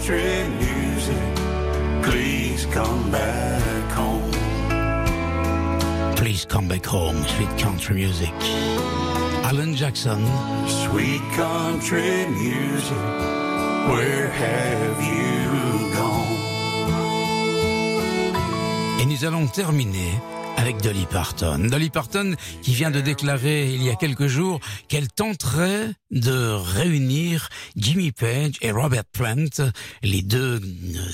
Country 0.00 0.48
music, 0.58 1.34
please 2.02 2.66
come 2.72 3.10
back 3.10 3.90
home. 3.92 4.30
Please 6.16 6.46
come 6.46 6.68
back 6.68 6.86
home, 6.86 7.22
sweet 7.24 7.58
country 7.58 7.96
music. 7.96 8.32
Alan 9.44 9.74
Jackson. 9.74 10.24
Sweet 10.66 11.20
country 11.36 12.26
music, 12.28 12.96
where 13.92 14.28
have 14.28 15.02
you 15.02 15.92
gone? 15.94 16.38
Et 19.00 19.06
nous 19.06 19.24
allons 19.26 19.46
terminer 19.48 20.18
avec 20.60 20.82
Dolly 20.82 21.06
Parton. 21.06 21.68
Dolly 21.70 21.88
Parton 21.88 22.34
qui 22.62 22.74
vient 22.74 22.90
de 22.90 23.00
déclarer 23.00 23.72
il 23.72 23.82
y 23.82 23.88
a 23.88 23.94
quelques 23.94 24.26
jours 24.26 24.60
qu'elle 24.88 25.08
tenterait 25.08 25.88
de 26.10 26.52
réunir 26.52 27.48
Jimmy 27.76 28.12
Page 28.12 28.52
et 28.60 28.70
Robert 28.70 29.04
Plant, 29.10 29.70
les 30.02 30.20
deux 30.20 30.60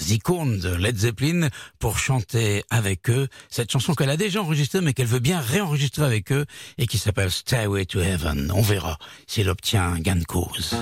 icônes 0.09 0.59
de 0.59 0.75
Led 0.75 0.99
Zeppelin, 0.99 1.49
pour 1.79 1.99
chanter 1.99 2.65
avec 2.71 3.09
eux 3.09 3.29
cette 3.49 3.71
chanson 3.71 3.95
qu'elle 3.95 4.11
a 4.11 4.17
déjà 4.17 4.43
enregistrée 4.43 4.81
mais 4.81 4.95
qu'elle 4.95 5.07
veut 5.07 5.21
bien 5.21 5.41
réenregistrer 5.41 6.05
avec 6.05 6.33
eux 6.33 6.45
et 6.79 6.89
qui 6.89 6.99
s'appelle 6.99 7.31
Stairway 7.31 7.87
to 7.87 8.01
Heaven. 8.01 8.51
On 8.53 8.63
verra 8.63 8.99
s'il 9.29 9.49
obtient 9.49 9.85
un 9.85 10.01
gain 10.01 10.17
de 10.17 10.25
cause. 10.25 10.75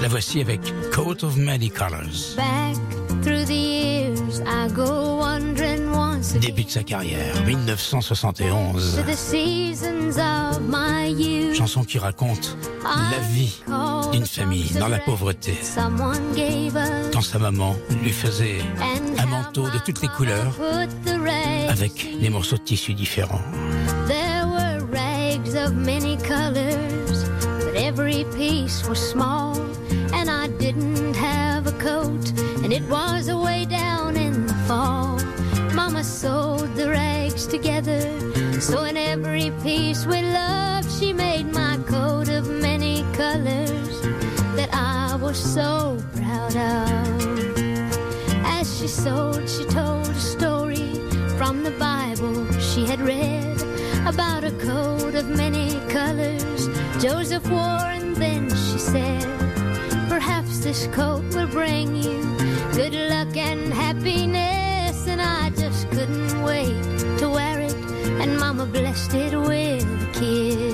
La 0.00 0.08
voici 0.08 0.40
avec 0.40 0.60
Coat 0.92 1.24
of 1.24 1.36
Many 1.36 1.70
Colors. 1.70 2.36
Through 3.22 3.44
the 3.44 3.54
years, 3.54 4.40
I 4.46 4.68
go 4.74 5.18
wandering 5.18 5.92
once 5.92 6.34
again 6.34 6.50
Début 6.50 6.64
de 6.64 6.70
sa 6.70 6.82
carrière, 6.82 7.34
1971. 7.46 8.96
to 8.96 9.02
the 9.02 9.16
seasons 9.16 10.18
of 10.18 10.60
my 10.62 11.08
youth. 11.08 11.56
Chanson 11.56 11.84
qui 11.84 11.98
raconte 11.98 12.56
la 12.82 13.18
vie 13.32 13.60
d'une 14.12 14.26
famille 14.26 14.70
dans 14.78 14.88
la 14.88 14.98
pauvreté. 14.98 15.54
Quand 17.12 17.22
sa 17.22 17.38
maman 17.38 17.76
lui 18.02 18.10
faisait 18.10 18.58
un 19.18 19.26
manteau 19.26 19.68
de 19.70 19.78
toutes 19.84 20.02
les 20.02 20.08
couleurs 20.08 20.54
avec 21.68 22.18
des 22.20 22.30
morceaux 22.30 22.56
de 22.56 22.62
tissu 22.62 22.94
différents. 22.94 23.42
There 24.08 24.46
were 24.46 24.80
rags 24.90 25.54
of 25.54 25.74
many 25.74 26.16
colors, 26.18 27.28
but 27.64 27.76
every 27.76 28.24
piece 28.36 28.86
was 28.88 28.96
small. 28.96 29.56
And 30.12 30.28
I 30.28 30.48
didn't 30.58 31.14
have 31.14 31.66
a 31.68 31.72
coat, 31.72 32.32
and 32.72 32.84
it 32.84 32.88
was 32.88 33.26
away 33.26 33.64
down 33.64 34.16
in 34.16 34.46
the 34.46 34.54
fall. 34.68 35.18
Mama 35.74 36.04
sewed 36.04 36.72
the 36.76 36.88
rags 36.88 37.44
together, 37.48 38.00
so 38.60 38.84
in 38.84 38.96
every 38.96 39.50
piece 39.62 40.06
we 40.06 40.22
love, 40.22 40.84
she 40.98 41.12
made 41.12 41.52
my 41.52 41.78
coat 41.88 42.28
of 42.28 42.48
many 42.48 43.02
colors 43.14 44.00
that 44.54 44.68
I 44.72 45.16
was 45.16 45.36
so 45.36 45.98
proud 46.14 46.54
of. 46.54 47.58
As 48.44 48.78
she 48.78 48.86
sewed, 48.86 49.48
she 49.50 49.64
told 49.64 50.06
a 50.06 50.14
story 50.14 50.94
from 51.38 51.64
the 51.64 51.74
Bible 51.76 52.52
she 52.60 52.86
had 52.86 53.00
read 53.00 53.60
about 54.06 54.44
a 54.44 54.52
coat 54.52 55.16
of 55.16 55.26
many 55.28 55.72
colors 55.88 56.68
Joseph 57.02 57.48
wore, 57.50 57.90
and 57.98 58.14
then 58.14 58.48
she 58.48 58.78
said, 58.78 59.39
Perhaps 60.20 60.58
this 60.58 60.86
coat 60.88 61.24
will 61.34 61.46
bring 61.46 61.96
you 61.96 62.20
good 62.74 62.92
luck 62.92 63.34
and 63.38 63.72
happiness. 63.72 65.06
And 65.06 65.18
I 65.18 65.48
just 65.48 65.88
couldn't 65.92 66.42
wait 66.42 66.76
to 67.20 67.30
wear 67.30 67.60
it, 67.62 67.74
and 68.20 68.38
Mama 68.38 68.66
blessed 68.66 69.14
it 69.14 69.34
with 69.34 69.82
a 69.82 70.12
kiss. 70.12 70.69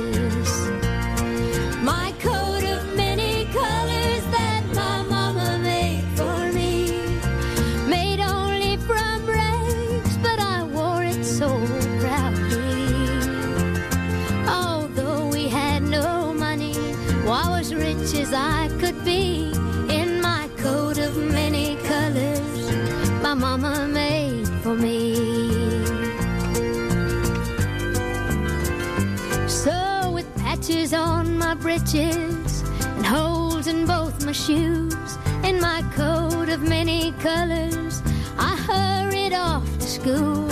And 32.01 33.07
holes 33.07 33.67
in 33.67 33.87
both 33.87 34.25
my 34.25 34.33
shoes, 34.33 35.19
and 35.43 35.61
my 35.61 35.83
coat 35.95 36.49
of 36.49 36.61
many 36.63 37.13
colors, 37.13 38.03
I 38.39 38.55
hurried 38.69 39.33
off 39.33 39.65
to 39.79 39.87
school 39.87 40.49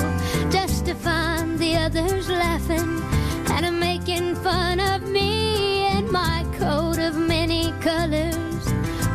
just 0.50 0.86
to 0.86 0.94
find 0.94 1.58
the 1.58 1.76
others 1.76 2.28
laughing 2.28 3.02
and 3.50 3.78
making 3.78 4.36
fun 4.36 4.80
of 4.80 5.02
me 5.02 5.84
and 5.86 6.10
my 6.10 6.46
coat 6.58 6.98
of 6.98 7.16
many 7.16 7.72
colors. 7.80 8.64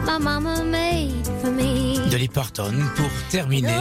My 0.06 0.18
mama 0.20 0.64
made 0.64 1.26
for 1.42 1.52
me. 1.52 1.89
Dolly 2.12 2.28
Parton 2.28 2.74
pour 2.96 3.10
terminer 3.30 3.78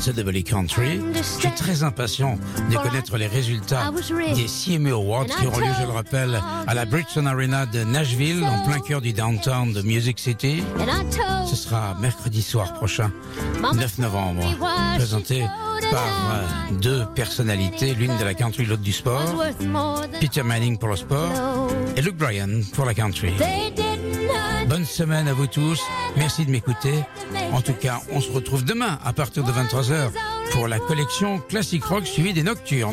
ce 0.00 0.10
Double 0.10 0.42
Country. 0.42 1.00
Je 1.14 1.22
suis 1.22 1.50
très 1.54 1.82
impatient 1.82 2.38
de 2.70 2.76
connaître 2.76 3.16
les 3.16 3.26
résultats 3.26 3.90
des 4.34 4.46
CMA 4.46 4.90
Awards 4.90 5.26
qui 5.26 5.46
auront 5.46 5.58
lieu, 5.58 5.72
je 5.80 5.86
le 5.86 5.92
rappelle, 5.92 6.40
à 6.66 6.74
la 6.74 6.84
Bridgestone 6.84 7.26
Arena 7.26 7.66
de 7.66 7.82
Nashville, 7.82 8.44
en 8.44 8.64
plein 8.66 8.78
cœur 8.78 9.00
du 9.00 9.12
downtown 9.12 9.72
de 9.72 9.82
Music 9.82 10.18
City. 10.18 10.62
Ce 11.48 11.56
sera 11.56 11.96
mercredi 12.00 12.42
soir 12.42 12.72
prochain, 12.74 13.10
9 13.74 13.98
novembre, 13.98 14.44
présenté 14.96 15.44
par 15.90 16.06
euh, 16.34 16.74
deux 16.80 17.04
personnalités, 17.14 17.94
l'une 17.94 18.16
de 18.16 18.24
la 18.24 18.34
country, 18.34 18.64
l'autre 18.64 18.82
du 18.82 18.92
sport. 18.92 19.42
Peter 20.20 20.42
Manning 20.42 20.78
pour 20.78 20.88
le 20.88 20.96
sport 20.96 21.68
et 21.96 22.02
Luke 22.02 22.16
Bryan 22.16 22.62
pour 22.74 22.84
la 22.84 22.94
country. 22.94 23.32
Bonne 24.68 24.84
semaine 24.84 25.28
à 25.28 25.32
vous 25.34 25.46
tous. 25.46 25.80
Merci 26.16 26.46
de 26.46 26.50
m'écouter. 26.50 27.04
En 27.52 27.60
tout 27.60 27.74
cas, 27.74 28.00
on 28.10 28.20
se 28.20 28.30
retrouve 28.30 28.64
demain 28.64 28.98
à 29.04 29.12
partir 29.12 29.44
de 29.44 29.52
23h 29.52 30.10
pour 30.52 30.68
la 30.68 30.78
collection 30.78 31.38
Classic 31.38 31.82
Rock 31.84 32.06
suivie 32.06 32.32
des 32.32 32.42
Nocturnes. 32.42 32.90